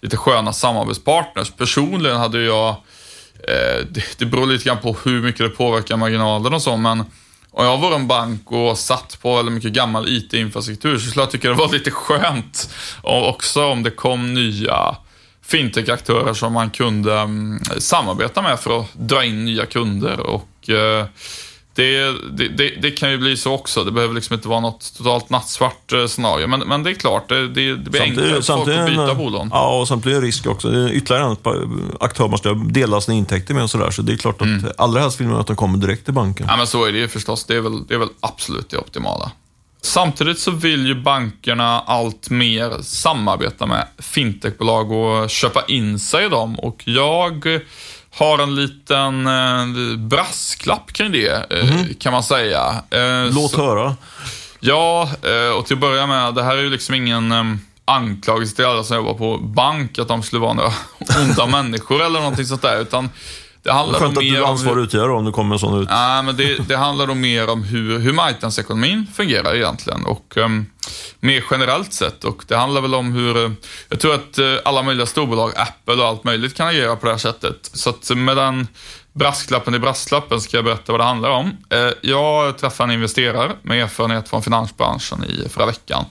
lite 0.01 0.17
sköna 0.17 0.53
samarbetspartners. 0.53 1.51
Personligen 1.51 2.17
hade 2.17 2.41
jag, 2.41 2.69
eh, 3.47 3.85
det, 3.89 4.17
det 4.17 4.25
beror 4.25 4.45
lite 4.45 4.65
grann 4.65 4.81
på 4.81 4.97
hur 5.03 5.21
mycket 5.21 5.39
det 5.39 5.49
påverkar 5.49 5.97
marginalen 5.97 6.53
och 6.53 6.61
så, 6.61 6.77
men 6.77 7.03
om 7.51 7.65
jag 7.65 7.77
var 7.77 7.95
en 7.95 8.07
bank 8.07 8.51
och 8.51 8.77
satt 8.77 9.17
på 9.21 9.35
väldigt 9.35 9.53
mycket 9.53 9.71
gammal 9.71 10.07
IT-infrastruktur 10.07 10.97
så 10.97 11.09
skulle 11.09 11.23
jag 11.23 11.31
tycka 11.31 11.49
det 11.49 11.53
var 11.53 11.71
lite 11.71 11.91
skönt 11.91 12.69
och 13.01 13.29
också 13.29 13.65
om 13.65 13.83
det 13.83 13.91
kom 13.91 14.33
nya 14.33 14.95
fintech-aktörer 15.45 16.33
som 16.33 16.53
man 16.53 16.69
kunde 16.69 17.19
mm, 17.19 17.59
samarbeta 17.77 18.41
med 18.41 18.59
för 18.59 18.79
att 18.79 18.93
dra 18.93 19.23
in 19.23 19.45
nya 19.45 19.65
kunder. 19.65 20.19
Och 20.19 20.69
eh, 20.69 21.05
det, 21.75 22.11
det, 22.57 22.69
det, 22.81 22.91
kan 22.91 23.11
ju 23.11 23.17
bli 23.17 23.37
så 23.37 23.53
också. 23.53 23.83
Det 23.83 23.91
behöver 23.91 24.13
liksom 24.13 24.33
inte 24.33 24.47
vara 24.47 24.59
något 24.59 24.93
totalt 24.97 25.29
nattsvart 25.29 25.93
uh, 25.93 26.07
scenario. 26.07 26.47
Men, 26.47 26.59
men 26.59 26.83
det 26.83 26.89
är 26.89 26.93
klart, 26.93 27.29
det, 27.29 27.47
det 27.47 27.75
blir 27.75 28.01
enklare 28.01 28.41
för 28.41 28.41
folk 28.41 28.67
att 28.67 28.87
byta 28.87 29.15
bolag. 29.15 29.49
Ja, 29.51 29.79
och 29.79 29.87
samtidigt 29.87 30.21
det 30.21 30.27
risk 30.27 30.47
också. 30.47 30.69
Det 30.69 30.79
är 30.79 30.93
ytterligare 30.93 31.35
en 31.45 31.91
aktör 31.99 32.27
man 32.27 32.37
ska 32.37 32.53
dela 32.53 33.01
sina 33.01 33.17
intäkter 33.17 33.53
med 33.53 33.63
och 33.63 33.69
sådär. 33.69 33.91
Så 33.91 34.01
det 34.01 34.13
är 34.13 34.17
klart 34.17 34.41
att 34.41 34.47
mm. 34.47 34.71
allra 34.77 35.01
helst 35.01 35.21
vill 35.21 35.27
man 35.27 35.39
att 35.39 35.47
de 35.47 35.55
kommer 35.55 35.77
direkt 35.77 36.05
till 36.05 36.13
banken. 36.13 36.45
Ja, 36.49 36.57
men 36.57 36.67
så 36.67 36.85
är 36.85 36.91
det 36.91 36.97
ju 36.97 37.07
förstås. 37.07 37.45
Det 37.45 37.55
är 37.55 37.61
väl, 37.61 37.87
det 37.87 37.93
är 37.93 37.99
väl 37.99 38.09
absolut 38.19 38.69
det 38.69 38.77
optimala. 38.77 39.31
Samtidigt 39.81 40.39
så 40.39 40.51
vill 40.51 40.87
ju 40.87 40.95
bankerna 40.95 41.79
allt 41.79 42.29
mer 42.29 42.81
samarbeta 42.81 43.65
med 43.65 43.87
fintechbolag 43.99 44.91
och 44.91 45.29
köpa 45.29 45.63
in 45.67 45.99
sig 45.99 46.25
i 46.25 46.29
dem 46.29 46.59
och 46.59 46.83
jag 46.85 47.61
har 48.15 48.39
en 48.39 48.55
liten 48.55 49.27
eh, 49.27 49.97
brasklapp 49.97 50.93
kring 50.93 51.11
det, 51.11 51.51
mm. 51.51 51.93
kan 51.99 52.13
man 52.13 52.23
säga. 52.23 52.83
Eh, 52.89 53.33
Låt 53.33 53.51
så, 53.51 53.57
höra. 53.57 53.95
Ja, 54.59 55.09
eh, 55.23 55.57
och 55.57 55.65
till 55.65 55.73
att 55.73 55.81
börja 55.81 56.07
med, 56.07 56.35
det 56.35 56.43
här 56.43 56.57
är 56.57 56.61
ju 56.61 56.69
liksom 56.69 56.95
ingen 56.95 57.31
eh, 57.31 57.43
anklagelse 57.85 58.55
till 58.55 58.65
alla 58.65 58.83
som 58.83 58.97
jobbar 58.97 59.13
på 59.13 59.37
bank, 59.37 59.99
att 59.99 60.07
de 60.07 60.23
skulle 60.23 60.41
vara 60.41 60.53
några 60.53 60.73
onda 61.21 61.45
människor 61.45 62.03
eller 62.03 62.19
någonting 62.19 62.45
sånt 62.45 62.61
där, 62.61 62.81
utan 62.81 63.09
det 63.65 63.71
handlar 63.71 63.99
Skönt 63.99 64.17
att 64.17 64.23
du 64.23 64.45
ansvarar 64.45 64.79
utgivare 64.79 65.11
om 65.11 65.25
det 65.25 65.31
kommer 65.31 65.55
en 65.55 65.59
sån 65.59 65.81
ut. 65.81 65.89
Nej, 65.89 66.23
men 66.23 66.35
det, 66.35 66.67
det 66.67 66.77
handlar 66.77 67.07
då 67.07 67.13
mer 67.13 67.49
om 67.49 67.63
hur, 67.63 67.99
hur 67.99 68.13
marknadsekonomin 68.13 69.07
fungerar 69.15 69.55
egentligen. 69.55 70.05
Och 70.05 70.37
um, 70.37 70.65
mer 71.19 71.43
generellt 71.51 71.93
sett. 71.93 72.23
Och 72.23 72.43
det 72.47 72.55
handlar 72.55 72.81
väl 72.81 72.95
om 72.95 73.13
hur, 73.13 73.55
jag 73.89 73.99
tror 73.99 74.13
att 74.13 74.39
uh, 74.39 74.55
alla 74.65 74.83
möjliga 74.83 75.05
storbolag, 75.05 75.51
Apple 75.55 75.93
och 75.93 76.07
allt 76.07 76.23
möjligt 76.23 76.57
kan 76.57 76.67
agera 76.67 76.95
på 76.95 77.05
det 77.05 77.11
här 77.11 77.19
sättet. 77.19 77.69
Så 77.73 77.89
att 77.89 78.09
med 78.15 78.37
den 78.37 78.67
brasklappen 79.13 79.75
i 79.75 79.79
brasklappen 79.79 80.41
ska 80.41 80.57
jag 80.57 80.65
berätta 80.65 80.91
vad 80.91 81.01
det 81.01 81.05
handlar 81.05 81.29
om. 81.29 81.45
Uh, 81.47 81.91
jag 82.01 82.57
träffade 82.57 82.89
en 82.89 82.93
investerare 82.93 83.51
med 83.61 83.83
erfarenhet 83.83 84.29
från 84.29 84.43
finansbranschen 84.43 85.23
i 85.23 85.49
förra 85.49 85.65
veckan. 85.65 86.05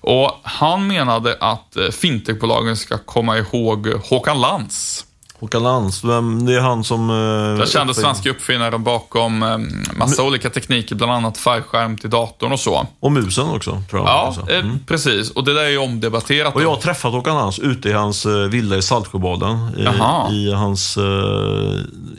Och 0.00 0.40
han 0.42 0.86
menade 0.86 1.36
att 1.40 1.76
fintechbolagen 1.92 2.76
ska 2.76 2.98
komma 2.98 3.38
ihåg 3.38 3.88
Håkan 3.88 4.40
Lantz. 4.40 5.04
Håkan 5.40 5.62
Landström, 5.62 6.46
det 6.46 6.54
är 6.54 6.60
han 6.60 6.84
som... 6.84 7.10
Eh, 7.10 7.58
Den 7.58 7.66
kände 7.66 7.94
svenska 7.94 8.30
uppfinnaren 8.30 8.84
bakom 8.84 9.42
eh, 9.42 9.58
massa 9.96 10.22
M 10.22 10.28
olika 10.28 10.50
tekniker, 10.50 10.94
bland 10.94 11.12
annat 11.12 11.38
färgskärm 11.38 11.96
till 11.96 12.10
datorn 12.10 12.52
och 12.52 12.60
så. 12.60 12.86
Och 13.00 13.12
musen 13.12 13.48
också, 13.48 13.82
tror 13.90 14.06
jag. 14.06 14.08
Ja, 14.08 14.36
eh, 14.50 14.58
mm. 14.58 14.78
precis. 14.86 15.30
Och 15.30 15.44
det 15.44 15.54
där 15.54 15.62
är 15.62 15.68
ju 15.68 15.78
omdebatterat. 15.78 16.54
Och 16.54 16.62
jag 16.62 16.70
har 16.70 16.76
träffat 16.76 17.12
Håkan 17.12 17.36
Lantz 17.36 17.58
ute 17.58 17.88
i 17.88 17.92
hans 17.92 18.26
eh, 18.26 18.32
villa 18.32 18.76
i 18.76 18.82
Saltsjöbaden. 18.82 19.58
I, 19.76 20.34
I, 20.34 20.52
hans, 20.52 20.96
eh, 20.96 21.04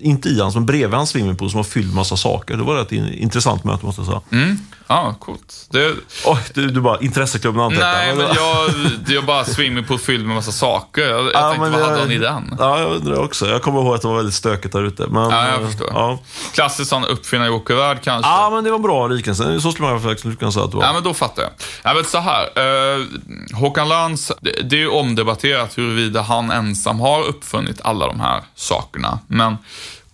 inte 0.01 0.29
i 0.29 0.39
hans, 0.39 0.55
men 0.55 0.65
bredvid 0.65 0.97
hans 0.97 1.09
swimmingpool 1.09 1.49
som 1.49 1.57
har 1.57 1.63
fylld 1.63 1.95
massa 1.95 2.17
saker. 2.17 2.57
Det 2.57 2.63
var 2.63 2.81
ett 2.81 2.91
intressant 2.91 3.63
möte 3.63 3.85
måste 3.85 4.01
jag 4.01 4.07
säga. 4.07 4.21
Mm. 4.31 4.57
Ja, 4.91 5.15
coolt. 5.19 5.67
Det... 5.69 5.93
Oh, 6.25 6.39
du, 6.53 6.69
du 6.69 6.81
bara, 6.81 6.99
intresseklubben 6.99 7.61
antecknar. 7.61 7.91
Nej, 7.91 8.15
men 8.15 8.27
jag, 8.35 8.69
jag 9.15 9.25
bara 9.25 9.45
swimmingpool 9.45 9.99
fylld 9.99 10.25
med 10.25 10.35
massa 10.35 10.51
saker. 10.51 11.01
Jag, 11.01 11.25
jag 11.25 11.31
ja, 11.33 11.51
tänkte, 11.51 11.69
vad 11.69 11.81
hade 11.81 11.99
han 11.99 12.11
i 12.11 12.17
den? 12.17 12.55
Ja, 12.59 12.79
jag 12.79 12.91
undrar 12.91 13.23
också. 13.23 13.47
Jag 13.47 13.61
kommer 13.61 13.81
ihåg 13.81 13.95
att 13.95 14.01
det 14.01 14.07
var 14.07 14.15
väldigt 14.15 14.35
stökigt 14.35 14.73
där 14.73 14.83
ute. 14.83 15.07
Men, 15.07 15.29
ja, 15.29 15.47
jag 15.47 15.69
förstår. 15.69 15.89
Ja. 15.93 16.19
Klassiskt 16.53 16.89
sån 16.89 17.05
uppfinnarjokervärld 17.05 18.01
kanske. 18.03 18.31
Ja, 18.31 18.49
men 18.49 18.63
det 18.63 18.71
var 18.71 18.79
bra 18.79 19.07
liknelse. 19.07 19.61
Så 19.61 19.71
skulle 19.71 19.87
man 19.87 20.01
faktiskt 20.01 20.39
kunna 20.39 20.51
säga 20.51 20.65
att 20.65 20.71
det 20.71 20.77
var. 20.77 20.83
Ja, 20.83 20.93
men 20.93 21.03
då 21.03 21.13
fattar 21.13 21.41
jag. 21.41 21.51
Jag 21.83 21.95
vet 21.95 22.09
så 22.09 22.17
här. 22.17 22.49
Eh, 22.55 23.05
Håkan 23.53 23.89
Lantz, 23.89 24.31
det, 24.41 24.51
det 24.51 24.75
är 24.75 24.79
ju 24.79 24.89
omdebatterat 24.89 25.77
huruvida 25.77 26.21
han 26.21 26.51
ensam 26.51 26.99
har 26.99 27.23
uppfunnit 27.23 27.81
alla 27.81 28.07
de 28.07 28.19
här 28.19 28.41
sakerna. 28.55 29.19
Men 29.27 29.57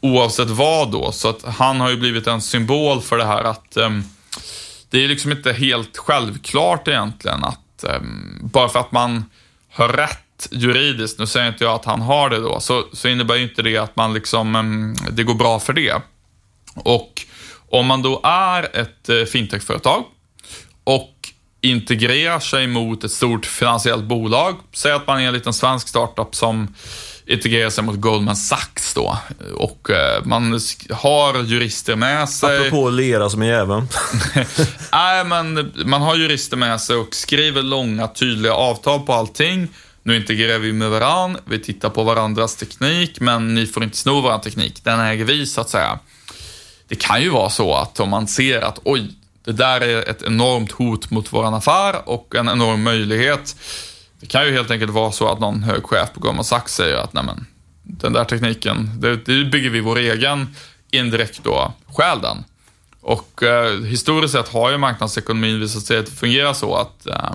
oavsett 0.01 0.49
vad 0.49 0.91
då, 0.91 1.11
så 1.11 1.29
att 1.29 1.45
han 1.57 1.79
har 1.79 1.89
ju 1.89 1.97
blivit 1.97 2.27
en 2.27 2.41
symbol 2.41 3.01
för 3.01 3.17
det 3.17 3.25
här 3.25 3.43
att 3.43 3.77
um, 3.77 4.03
det 4.89 5.03
är 5.03 5.07
liksom 5.07 5.31
inte 5.31 5.53
helt 5.53 5.97
självklart 5.97 6.87
egentligen 6.87 7.43
att 7.43 7.83
um, 7.83 8.39
bara 8.43 8.69
för 8.69 8.79
att 8.79 8.91
man 8.91 9.25
har 9.71 9.89
rätt 9.89 10.47
juridiskt, 10.51 11.19
nu 11.19 11.27
säger 11.27 11.47
inte 11.47 11.63
jag 11.63 11.73
att 11.73 11.85
han 11.85 12.01
har 12.01 12.29
det 12.29 12.39
då, 12.39 12.59
så, 12.59 12.83
så 12.93 13.07
innebär 13.07 13.35
ju 13.35 13.43
inte 13.43 13.61
det 13.61 13.77
att 13.77 13.95
man 13.95 14.13
liksom, 14.13 14.55
um, 14.55 14.95
det 15.11 15.23
går 15.23 15.35
bra 15.35 15.59
för 15.59 15.73
det. 15.73 16.01
Och 16.75 17.21
om 17.69 17.85
man 17.85 18.01
då 18.01 18.21
är 18.23 18.75
ett 18.75 19.09
uh, 19.09 19.25
fintechföretag 19.25 20.03
och 20.83 21.11
integrerar 21.61 22.39
sig 22.39 22.67
mot 22.67 23.03
ett 23.03 23.11
stort 23.11 23.45
finansiellt 23.45 24.03
bolag, 24.03 24.55
säg 24.73 24.91
att 24.91 25.07
man 25.07 25.21
är 25.21 25.27
en 25.27 25.33
liten 25.33 25.53
svensk 25.53 25.87
startup 25.87 26.35
som 26.35 26.73
integrerar 27.27 27.69
sig 27.69 27.83
mot 27.83 27.95
Goldman 27.95 28.35
Sachs 28.35 28.93
då. 28.93 29.17
Och 29.55 29.89
eh, 29.89 30.25
man 30.25 30.59
har 30.91 31.43
jurister 31.43 31.95
med 31.95 32.29
sig. 32.29 32.57
Apropå 32.57 32.89
lera 32.89 33.29
som 33.29 33.41
är 33.41 33.45
jäveln. 33.45 33.87
Nej, 34.91 35.25
men 35.25 35.73
man 35.85 36.01
har 36.01 36.15
jurister 36.15 36.57
med 36.57 36.81
sig 36.81 36.95
och 36.95 37.15
skriver 37.15 37.61
långa 37.61 38.07
tydliga 38.07 38.53
avtal 38.53 38.99
på 38.99 39.13
allting. 39.13 39.67
Nu 40.03 40.15
integrerar 40.15 40.59
vi 40.59 40.73
med 40.73 40.89
varandra, 40.89 41.39
vi 41.45 41.59
tittar 41.59 41.89
på 41.89 42.03
varandras 42.03 42.55
teknik, 42.55 43.19
men 43.19 43.55
ni 43.55 43.65
får 43.65 43.83
inte 43.83 43.97
sno 43.97 44.21
vår 44.21 44.37
teknik. 44.37 44.83
Den 44.83 44.99
äger 44.99 45.25
vi, 45.25 45.45
så 45.45 45.61
att 45.61 45.69
säga. 45.69 45.99
Det 46.87 46.95
kan 46.95 47.21
ju 47.21 47.29
vara 47.29 47.49
så 47.49 47.73
att 47.73 47.99
om 47.99 48.09
man 48.09 48.27
ser 48.27 48.61
att 48.61 48.79
oj, 48.83 49.11
det 49.45 49.51
där 49.51 49.81
är 49.81 50.09
ett 50.09 50.23
enormt 50.23 50.71
hot 50.71 51.11
mot 51.11 51.33
vår 51.33 51.57
affär 51.57 52.09
och 52.09 52.35
en 52.35 52.49
enorm 52.49 52.83
möjlighet 52.83 53.55
det 54.25 54.29
kan 54.29 54.45
ju 54.45 54.51
helt 54.51 54.71
enkelt 54.71 54.91
vara 54.91 55.11
så 55.11 55.27
att 55.27 55.39
någon 55.39 55.63
hög 55.63 55.83
chef 55.83 56.13
på 56.13 56.19
Goldman 56.19 56.45
Sachs 56.45 56.73
säger 56.73 56.95
att 56.95 57.13
nej 57.13 57.23
men, 57.23 57.45
den 57.83 58.13
där 58.13 58.23
tekniken, 58.23 58.89
det, 58.99 59.15
det 59.25 59.45
bygger 59.45 59.69
vi 59.69 59.79
vår 59.79 59.97
egen, 59.97 60.55
indirekt 60.91 61.43
då 61.43 61.73
stjäl 61.87 62.21
den. 62.21 62.43
Och 63.01 63.43
eh, 63.43 63.81
historiskt 63.81 64.33
sett 64.33 64.49
har 64.49 64.71
ju 64.71 64.77
marknadsekonomin 64.77 65.59
visat 65.59 65.83
sig 65.83 65.97
att 65.97 66.09
fungera 66.09 66.53
så 66.53 66.75
att 66.75 67.07
eh, 67.07 67.31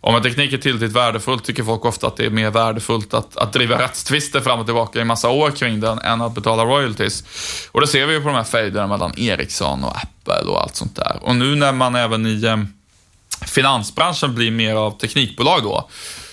om 0.00 0.14
en 0.14 0.22
teknik 0.22 0.52
är 0.52 0.58
tillräckligt 0.58 0.92
värdefull 0.92 1.40
tycker 1.40 1.62
folk 1.62 1.84
ofta 1.84 2.06
att 2.06 2.16
det 2.16 2.26
är 2.26 2.30
mer 2.30 2.50
värdefullt 2.50 3.14
att, 3.14 3.36
att 3.36 3.52
driva 3.52 3.82
rättstvister 3.82 4.40
fram 4.40 4.60
och 4.60 4.66
tillbaka 4.66 5.00
i 5.00 5.04
massa 5.04 5.30
år 5.30 5.50
kring 5.50 5.80
den 5.80 5.98
än 5.98 6.20
att 6.20 6.34
betala 6.34 6.64
royalties. 6.64 7.24
Och 7.72 7.80
det 7.80 7.86
ser 7.86 8.06
vi 8.06 8.14
ju 8.14 8.20
på 8.20 8.28
de 8.28 8.34
här 8.34 8.44
fejderna 8.44 8.86
mellan 8.86 9.18
Ericsson 9.18 9.84
och 9.84 9.96
Apple 9.96 10.50
och 10.50 10.62
allt 10.62 10.76
sånt 10.76 10.96
där. 10.96 11.18
Och 11.20 11.36
nu 11.36 11.54
när 11.54 11.72
man 11.72 11.94
även 11.94 12.26
i 12.26 12.44
eh, 12.44 12.56
finansbranschen 13.46 14.34
blir 14.34 14.50
mer 14.50 14.74
av 14.74 14.98
teknikbolag 14.98 15.62
då, 15.62 15.88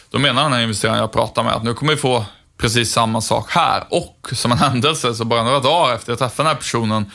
då 0.10 0.20
menar 0.20 0.44
den 0.44 0.54
här 0.54 0.62
investeraren 0.62 1.00
jag 1.00 1.14
pratar 1.14 1.44
med 1.44 1.54
att 1.54 1.64
nu 1.64 1.74
kommer 1.74 1.94
vi 1.94 2.00
få 2.00 2.26
precis 2.58 2.92
samma 2.92 3.22
sak 3.22 3.52
här. 3.52 3.84
Och 3.90 4.30
som 4.32 4.52
en 4.52 4.58
händelse, 4.72 5.14
så 5.14 5.26
bara 5.26 5.44
några 5.44 5.60
dagar 5.60 5.96
efter 5.96 6.14
att 6.14 6.20
jag 6.20 6.30
träffade 6.30 6.50
den 6.50 6.56
här 6.56 6.62
personen, 6.62 7.12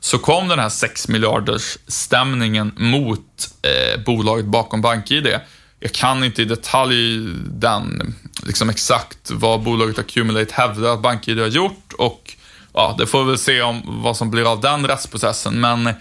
så 0.00 0.18
kom 0.18 0.48
den 0.48 0.58
här 0.58 0.68
6 0.68 1.08
miljarders 1.08 1.78
stämningen 1.86 2.72
mot 2.76 3.50
eh, 3.62 4.00
bolaget 4.04 4.46
bakom 4.46 4.80
BankID. 4.82 5.26
Jag 5.80 5.92
kan 5.92 6.24
inte 6.24 6.42
i 6.42 6.44
detalj 6.44 7.18
den, 7.46 8.14
liksom 8.42 8.70
exakt 8.70 9.30
vad 9.30 9.62
bolaget 9.62 9.98
Accumulate 9.98 10.54
hävdar 10.54 10.94
att 10.94 11.02
BankID 11.02 11.38
har 11.38 11.46
gjort 11.46 11.92
och 11.98 12.34
ja, 12.74 12.94
det 12.98 13.06
får 13.06 13.24
vi 13.24 13.30
väl 13.30 13.38
se 13.38 13.62
om 13.62 13.82
vad 14.02 14.16
som 14.16 14.30
blir 14.30 14.52
av 14.52 14.60
den 14.60 14.86
rättsprocessen. 14.86 15.60
Men 15.60 15.94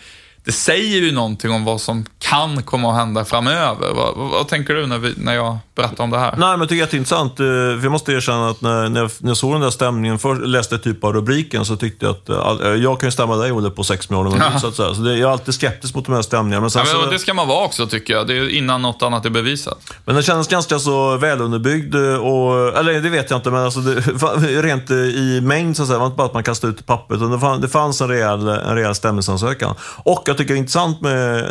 det 0.50 0.54
säger 0.54 1.02
ju 1.02 1.12
någonting 1.12 1.52
om 1.52 1.66
vad 1.66 1.82
som 1.82 2.06
kan 2.20 2.64
komma 2.64 2.92
att 2.92 2.98
hända 2.98 3.26
framöver. 3.26 3.94
Vad, 3.94 4.18
vad, 4.18 4.30
vad 4.30 4.48
tänker 4.48 4.74
du 4.74 4.88
när, 4.88 4.98
vi, 4.98 5.14
när 5.18 5.34
jag 5.34 5.58
berättar 5.80 6.04
om 6.04 6.10
det 6.10 6.20
här? 6.20 6.32
Nej, 6.38 6.50
men 6.50 6.60
jag 6.60 6.70
tycker 6.70 6.76
det 6.76 6.82
är 6.82 6.86
jätteintressant. 6.86 7.40
Eh, 7.40 7.46
för 7.46 7.84
jag 7.84 7.92
måste 7.92 8.14
erkänna 8.14 8.50
att 8.50 8.62
när, 8.62 8.90
när, 8.90 9.12
jag, 9.22 9.38
såg 9.38 9.54
den 9.54 9.62
där 9.62 9.70
stämningen, 9.70 10.20
först 10.20 10.42
läste 10.42 10.78
typ 10.78 11.04
av 11.04 11.14
rubriken, 11.14 11.66
så 11.66 11.76
tyckte 11.76 12.06
jag 12.06 12.16
att 12.16 12.30
eh, 12.30 12.68
eh, 12.68 12.76
jag 12.76 13.00
kan 13.00 13.08
ju 13.08 13.12
stämma 13.12 13.36
dig 13.36 13.52
Olle 13.52 13.70
på 13.70 13.84
6 13.84 14.10
miljoner 14.10 14.50
ja. 14.54 14.60
så 14.60 14.68
att 14.68 14.76
säga. 14.76 14.94
Så 14.94 15.02
det, 15.02 15.18
jag 15.18 15.30
är 15.30 15.34
alltid 15.34 15.54
skeptisk 15.54 15.96
mot 15.96 16.06
de 16.06 16.16
här 16.16 16.22
stämningarna. 16.22 16.62
Men, 16.62 16.72
sen, 16.72 16.84
ja, 16.86 16.94
men 16.94 17.06
så, 17.06 17.12
det 17.12 17.20
ska 17.20 17.34
man 17.34 17.48
vara 17.48 17.66
också 17.66 17.88
tycker 17.88 18.14
jag. 18.14 18.28
Det 18.28 18.38
är 18.38 18.50
innan 18.50 18.82
något 18.82 19.02
annat 19.02 19.26
är 19.26 19.30
bevisat. 19.30 19.80
Men 20.06 20.16
den 20.16 20.24
kändes 20.24 20.48
ganska 20.48 20.80
så 20.80 21.18
välunderbyggd. 21.18 21.96
Och, 21.96 22.78
eller 22.78 23.02
det 23.02 23.10
vet 23.10 23.30
jag 23.30 23.38
inte, 23.38 23.52
men 23.52 23.64
alltså 23.64 23.80
det, 23.80 24.02
rent 24.62 24.92
i 24.92 25.42
mängd 25.44 25.78
så 25.78 25.84
att 25.84 25.88
säga. 25.88 25.96
Det 25.96 26.00
var 26.00 26.06
inte 26.06 26.18
bara 26.18 26.28
att 26.28 26.34
man 26.34 26.44
kastade 26.44 26.74
ut 26.74 26.86
pappret, 26.86 27.18
utan 27.18 27.32
det, 27.32 27.40
fann, 27.40 27.62
det 27.62 27.70
fanns 27.70 28.02
en 28.02 28.08
rejäl, 28.08 28.48
en 28.48 28.76
rejäl 28.76 28.96
stämningsansökan. 28.96 29.76
Och 29.82 30.24
jag 30.26 30.38
tycker 30.38 30.54
det 30.54 30.58
är 30.58 30.60
intressant 30.60 31.02
med, 31.02 31.44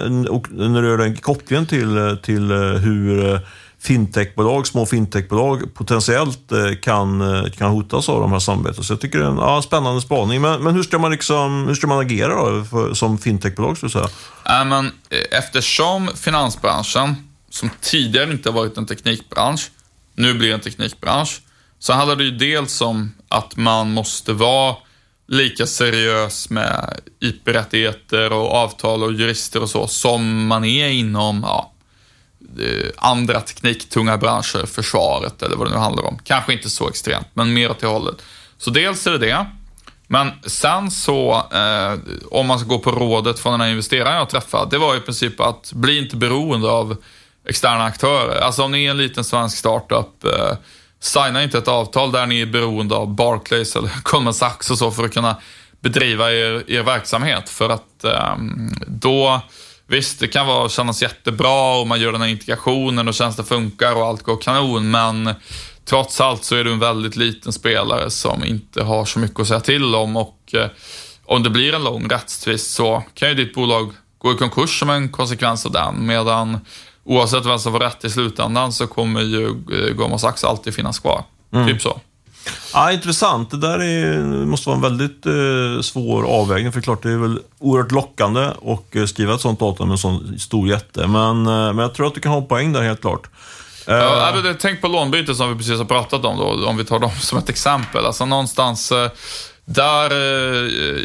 när 0.50 0.82
du 0.82 0.88
gör 0.88 0.98
den 0.98 1.16
kopplingen 1.16 1.66
till, 1.66 2.16
till 2.22 2.52
hur 2.52 3.40
fintechbolag, 3.80 4.66
små 4.66 4.86
fintechbolag 4.86 5.74
potentiellt 5.74 6.52
eh, 6.52 6.74
kan, 6.82 7.20
eh, 7.20 7.50
kan 7.50 7.70
hotas 7.70 8.08
av 8.08 8.20
de 8.20 8.32
här 8.32 8.38
samarbetena. 8.38 8.84
Så 8.84 8.92
jag 8.92 9.00
tycker 9.00 9.18
det 9.18 9.24
är 9.24 9.28
en 9.28 9.36
ja, 9.36 9.62
spännande 9.62 10.00
spaning. 10.00 10.40
Men, 10.40 10.62
men 10.62 10.74
hur, 10.74 10.82
ska 10.82 10.98
man 10.98 11.10
liksom, 11.10 11.66
hur 11.66 11.74
ska 11.74 11.86
man 11.86 11.98
agera 11.98 12.50
då 12.50 12.64
för, 12.64 12.94
som 12.94 13.18
fintechbolag? 13.18 13.76
Skulle 13.76 13.90
säga? 13.90 14.08
Äh, 14.46 14.64
men, 14.64 14.86
eh, 14.86 15.38
eftersom 15.38 16.08
finansbranschen, 16.08 17.14
som 17.50 17.70
tidigare 17.80 18.32
inte 18.32 18.50
varit 18.50 18.76
en 18.76 18.86
teknikbransch, 18.86 19.70
nu 20.14 20.34
blir 20.34 20.54
en 20.54 20.60
teknikbransch, 20.60 21.40
så 21.78 21.92
handlar 21.92 22.16
det 22.16 22.24
ju 22.24 22.30
dels 22.30 22.80
om 22.80 23.12
att 23.28 23.56
man 23.56 23.90
måste 23.90 24.32
vara 24.32 24.76
lika 25.28 25.66
seriös 25.66 26.50
med 26.50 27.00
IP-rättigheter 27.20 28.32
och 28.32 28.52
avtal 28.52 29.02
och 29.02 29.12
jurister 29.12 29.62
och 29.62 29.70
så 29.70 29.86
som 29.86 30.46
man 30.46 30.64
är 30.64 30.88
inom 30.88 31.40
ja, 31.42 31.72
Eh, 32.60 32.90
andra 32.96 33.40
tekniktunga 33.40 34.16
branscher, 34.16 34.66
försvaret 34.66 35.42
eller 35.42 35.56
vad 35.56 35.66
det 35.66 35.70
nu 35.70 35.78
handlar 35.78 36.04
om. 36.04 36.18
Kanske 36.24 36.52
inte 36.52 36.70
så 36.70 36.88
extremt, 36.88 37.28
men 37.34 37.52
mer 37.52 37.70
åt 37.70 37.78
det 37.78 37.86
hållet. 37.86 38.22
Så 38.58 38.70
dels 38.70 39.06
är 39.06 39.10
det 39.10 39.18
det. 39.18 39.46
Men 40.06 40.30
sen 40.46 40.90
så, 40.90 41.32
eh, 41.52 41.98
om 42.30 42.46
man 42.46 42.58
ska 42.58 42.68
gå 42.68 42.78
på 42.78 42.90
rådet 42.90 43.38
från 43.38 43.52
den 43.52 43.60
här 43.60 43.68
investeraren 43.68 44.16
jag 44.16 44.28
träffade, 44.28 44.70
det 44.70 44.78
var 44.78 44.96
i 44.96 45.00
princip 45.00 45.40
att 45.40 45.72
bli 45.72 45.98
inte 45.98 46.16
beroende 46.16 46.70
av 46.70 46.96
externa 47.48 47.84
aktörer. 47.84 48.40
Alltså 48.40 48.62
om 48.62 48.72
ni 48.72 48.84
är 48.84 48.90
en 48.90 48.96
liten 48.96 49.24
svensk 49.24 49.58
startup, 49.58 50.24
eh, 50.24 50.56
signa 51.00 51.42
inte 51.42 51.58
ett 51.58 51.68
avtal 51.68 52.12
där 52.12 52.26
ni 52.26 52.40
är 52.40 52.46
beroende 52.46 52.94
av 52.94 53.14
Barclays 53.14 53.76
eller 53.76 53.90
Goldman 54.02 54.34
Sachs 54.34 54.70
och 54.70 54.78
så 54.78 54.90
för 54.90 55.04
att 55.04 55.14
kunna 55.14 55.36
bedriva 55.80 56.32
er, 56.32 56.70
er 56.70 56.82
verksamhet. 56.82 57.48
För 57.48 57.68
att 57.68 58.04
eh, 58.04 58.36
då, 58.86 59.40
visst 59.88 60.20
det 60.20 60.28
kan 60.28 60.46
vara, 60.46 60.68
kännas 60.68 61.02
jättebra 61.02 61.80
och 61.80 61.86
man 61.86 62.00
gör 62.00 62.12
den 62.12 62.20
här 62.20 62.28
integrationen 62.28 63.08
och 63.08 63.14
tjänsten 63.14 63.44
funkar 63.44 63.96
och 63.96 64.06
allt 64.06 64.22
går 64.22 64.36
kanon, 64.36 64.90
men 64.90 65.34
trots 65.84 66.20
allt 66.20 66.44
så 66.44 66.56
är 66.56 66.64
du 66.64 66.72
en 66.72 66.78
väldigt 66.78 67.16
liten 67.16 67.52
spelare 67.52 68.10
som 68.10 68.44
inte 68.44 68.84
har 68.84 69.04
så 69.04 69.18
mycket 69.18 69.40
att 69.40 69.48
säga 69.48 69.60
till 69.60 69.94
om 69.94 70.16
och 70.16 70.54
eh, 70.54 70.66
om 71.24 71.42
det 71.42 71.50
blir 71.50 71.74
en 71.74 71.84
lång 71.84 72.08
rättstvist 72.08 72.74
så 72.74 73.02
kan 73.14 73.28
ju 73.28 73.34
ditt 73.34 73.54
bolag 73.54 73.92
gå 74.18 74.32
i 74.32 74.34
konkurs 74.34 74.78
som 74.78 74.90
en 74.90 75.08
konsekvens 75.08 75.66
av 75.66 75.72
den, 75.72 76.06
medan 76.06 76.58
oavsett 77.04 77.46
vem 77.46 77.58
som 77.58 77.72
får 77.72 77.80
rätt 77.80 78.04
i 78.04 78.10
slutändan 78.10 78.72
så 78.72 78.86
kommer 78.86 79.22
ju 79.22 79.46
eh, 79.46 79.94
Goldman 79.94 80.18
Sachs 80.18 80.44
alltid 80.44 80.74
finnas 80.74 80.98
kvar. 80.98 81.24
Mm. 81.52 81.68
Typ 81.68 81.82
så. 81.82 82.00
Ja, 82.72 82.92
intressant. 82.92 83.50
Det 83.50 83.56
där 83.56 83.78
är, 83.78 84.22
måste 84.44 84.68
vara 84.68 84.76
en 84.76 84.82
väldigt 84.82 85.26
eh, 85.26 85.82
svår 85.82 86.26
avvägning. 86.26 86.72
För 86.72 86.80
klart, 86.80 87.02
det 87.02 87.10
är 87.10 87.16
väl 87.16 87.38
oerhört 87.58 87.92
lockande 87.92 88.44
att 88.44 88.96
eh, 88.96 89.04
skriva 89.04 89.34
ett 89.34 89.40
sånt 89.40 89.60
datum 89.60 89.88
med 89.88 89.94
en 89.94 89.98
sån 89.98 90.38
stor 90.38 90.68
jätte. 90.68 91.06
Men, 91.06 91.46
eh, 91.46 91.72
men 91.72 91.78
jag 91.78 91.94
tror 91.94 92.06
att 92.06 92.14
du 92.14 92.20
kan 92.20 92.32
ha 92.32 92.42
poäng 92.42 92.72
där 92.72 92.82
helt 92.82 93.00
klart. 93.00 93.26
Ja, 93.86 94.32
uh, 94.44 94.52
tänk 94.58 94.80
på 94.80 94.88
lånbyte 94.88 95.34
som 95.34 95.48
vi 95.48 95.54
precis 95.54 95.78
har 95.78 95.84
pratat 95.84 96.24
om 96.24 96.36
då, 96.38 96.68
om 96.68 96.76
vi 96.76 96.84
tar 96.84 96.98
dem 96.98 97.10
som 97.20 97.38
ett 97.38 97.48
exempel. 97.48 98.06
Alltså 98.06 98.26
någonstans 98.26 98.92
eh, 98.92 99.10
där, 99.64 100.10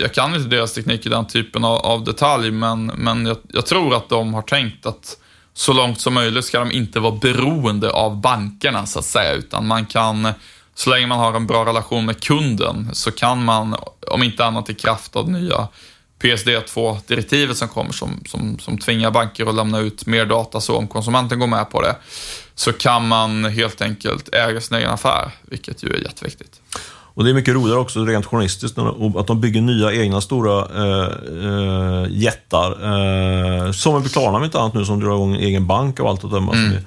jag 0.01 0.13
kan 0.13 0.35
inte 0.35 0.49
deras 0.49 0.73
teknik 0.73 1.05
i 1.05 1.09
den 1.09 1.27
typen 1.27 1.63
av, 1.63 1.77
av 1.77 2.03
detalj, 2.03 2.51
men, 2.51 2.85
men 2.85 3.25
jag, 3.25 3.37
jag, 3.47 3.65
tror 3.65 3.95
att 3.95 4.09
de 4.09 4.33
har 4.33 4.41
tänkt 4.41 4.85
att 4.85 5.17
så 5.53 5.73
långt 5.73 6.01
som 6.01 6.13
möjligt 6.13 6.45
ska 6.45 6.59
de 6.59 6.71
inte 6.71 6.99
vara 6.99 7.15
beroende 7.15 7.91
av 7.91 8.21
bankerna 8.21 8.85
så 8.85 8.99
att 8.99 9.05
säga, 9.05 9.33
utan 9.33 9.67
man 9.67 9.85
kan, 9.85 10.27
så 10.75 10.89
länge 10.89 11.07
man 11.07 11.19
har 11.19 11.33
en 11.33 11.47
bra 11.47 11.65
relation 11.65 12.05
med 12.05 12.23
kunden, 12.23 12.89
så 12.93 13.11
kan 13.11 13.43
man, 13.43 13.75
om 14.07 14.23
inte 14.23 14.45
annat 14.45 14.69
i 14.69 14.73
kraft 14.73 15.15
av 15.15 15.29
nya 15.29 15.67
PSD2-direktivet 16.21 17.57
som 17.57 17.67
kommer 17.67 17.91
som, 17.91 18.23
som, 18.25 18.59
som 18.59 18.77
tvingar 18.77 19.11
banker 19.11 19.45
att 19.45 19.55
lämna 19.55 19.79
ut 19.79 20.05
mer 20.05 20.25
data 20.25 20.61
så 20.61 20.77
om 20.77 20.87
konsumenten 20.87 21.39
går 21.39 21.47
med 21.47 21.69
på 21.69 21.81
det, 21.81 21.95
så 22.55 22.73
kan 22.73 23.07
man 23.07 23.45
helt 23.45 23.81
enkelt 23.81 24.35
äga 24.35 24.61
sin 24.61 24.77
egen 24.77 24.89
affär, 24.89 25.31
vilket 25.41 25.83
ju 25.83 25.89
är 25.89 25.97
jätteviktigt. 25.97 26.61
Och 27.15 27.23
det 27.23 27.29
är 27.29 27.33
mycket 27.33 27.53
roligare 27.53 27.79
också 27.79 28.05
rent 28.05 28.25
journalistiskt 28.25 28.77
att 29.17 29.27
de 29.27 29.41
bygger 29.41 29.61
nya 29.61 29.93
egna 29.93 30.21
stora 30.21 30.67
äh, 30.75 31.07
äh, 31.47 32.05
jättar. 32.09 32.71
Äh, 33.65 33.71
som 33.71 34.03
Klarna 34.03 34.37
om 34.37 34.43
inte 34.43 34.59
annat 34.59 34.73
nu 34.73 34.85
som 34.85 34.99
drar 34.99 35.13
igång 35.13 35.35
en 35.35 35.41
egen 35.41 35.67
bank 35.67 35.99
och 35.99 36.09
allt 36.09 36.23
att 36.23 36.31
döma. 36.31 36.53
Mm. 36.53 36.77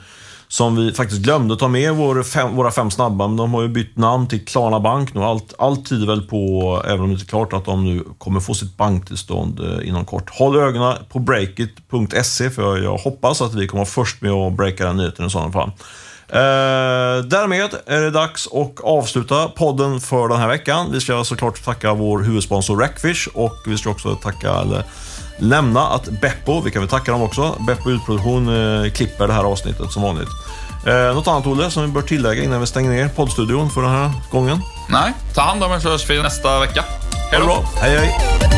Som 0.48 0.76
vi 0.76 0.92
faktiskt 0.92 1.20
glömde 1.20 1.56
ta 1.56 1.68
med 1.68 1.94
vår 1.94 2.22
fem, 2.22 2.56
våra 2.56 2.70
fem 2.70 2.90
snabba, 2.90 3.28
men 3.28 3.36
de 3.36 3.54
har 3.54 3.62
ju 3.62 3.68
bytt 3.68 3.96
namn 3.96 4.28
till 4.28 4.44
Klarna 4.44 4.80
Bank 4.80 5.14
nu. 5.14 5.22
Allt, 5.22 5.54
allt 5.58 5.88
tyder 5.88 6.06
väl 6.06 6.22
på, 6.22 6.82
även 6.84 7.00
om 7.00 7.06
det 7.06 7.12
inte 7.12 7.24
är 7.24 7.28
klart, 7.28 7.52
att 7.52 7.64
de 7.64 7.84
nu 7.84 8.04
kommer 8.18 8.40
få 8.40 8.54
sitt 8.54 8.76
banktillstånd 8.76 9.60
eh, 9.60 9.88
inom 9.88 10.04
kort. 10.04 10.30
Håll 10.30 10.56
ögonen 10.56 10.96
på 11.08 11.18
breakit.se 11.18 12.50
för 12.50 12.78
jag 12.78 12.96
hoppas 12.96 13.42
att 13.42 13.54
vi 13.54 13.66
kommer 13.66 13.80
vara 13.80 13.86
först 13.86 14.22
med 14.22 14.32
att 14.32 14.52
breaka 14.52 14.86
den 14.86 14.96
nyheten 14.96 15.26
i 15.26 15.30
sådana 15.30 15.52
fall. 15.52 15.70
Eh, 16.28 17.24
därmed 17.24 17.70
är 17.86 18.00
det 18.00 18.10
dags 18.10 18.48
att 18.52 18.80
avsluta 18.80 19.48
podden 19.48 20.00
för 20.00 20.28
den 20.28 20.38
här 20.38 20.48
veckan. 20.48 20.92
Vi 20.92 21.00
ska 21.00 21.24
såklart 21.24 21.64
tacka 21.64 21.94
vår 21.94 22.18
huvudsponsor 22.18 22.76
Rackfish 22.76 23.28
och 23.34 23.56
vi 23.66 23.78
ska 23.78 23.90
också 23.90 24.14
tacka, 24.14 24.50
eller 24.54 24.84
nämna 25.38 25.88
att 25.88 26.08
Beppo, 26.08 26.60
vi 26.60 26.70
kan 26.70 26.82
väl 26.82 26.88
tacka 26.88 27.12
dem 27.12 27.22
också, 27.22 27.56
Beppo 27.66 27.90
Ljudproduktion 27.90 28.48
eh, 28.84 28.90
klipper 28.90 29.26
det 29.26 29.32
här 29.32 29.44
avsnittet 29.44 29.92
som 29.92 30.02
vanligt. 30.02 30.28
Eh, 30.86 31.14
något 31.14 31.28
annat 31.28 31.46
Olle 31.46 31.70
som 31.70 31.82
vi 31.82 31.88
bör 31.88 32.02
tillägga 32.02 32.44
innan 32.44 32.60
vi 32.60 32.66
stänger 32.66 32.90
ner 32.90 33.08
poddstudion 33.08 33.70
för 33.70 33.82
den 33.82 33.90
här 33.90 34.10
gången? 34.30 34.60
Nej, 34.88 35.12
ta 35.34 35.40
hand 35.40 35.64
om 35.64 35.72
er 35.72 35.78
så 35.78 35.90
hörs 35.90 36.10
vi 36.10 36.22
nästa 36.22 36.60
vecka. 36.60 36.84
Hej 37.30 37.40
då! 37.40 37.64
Hej 37.80 37.98
hej! 37.98 38.55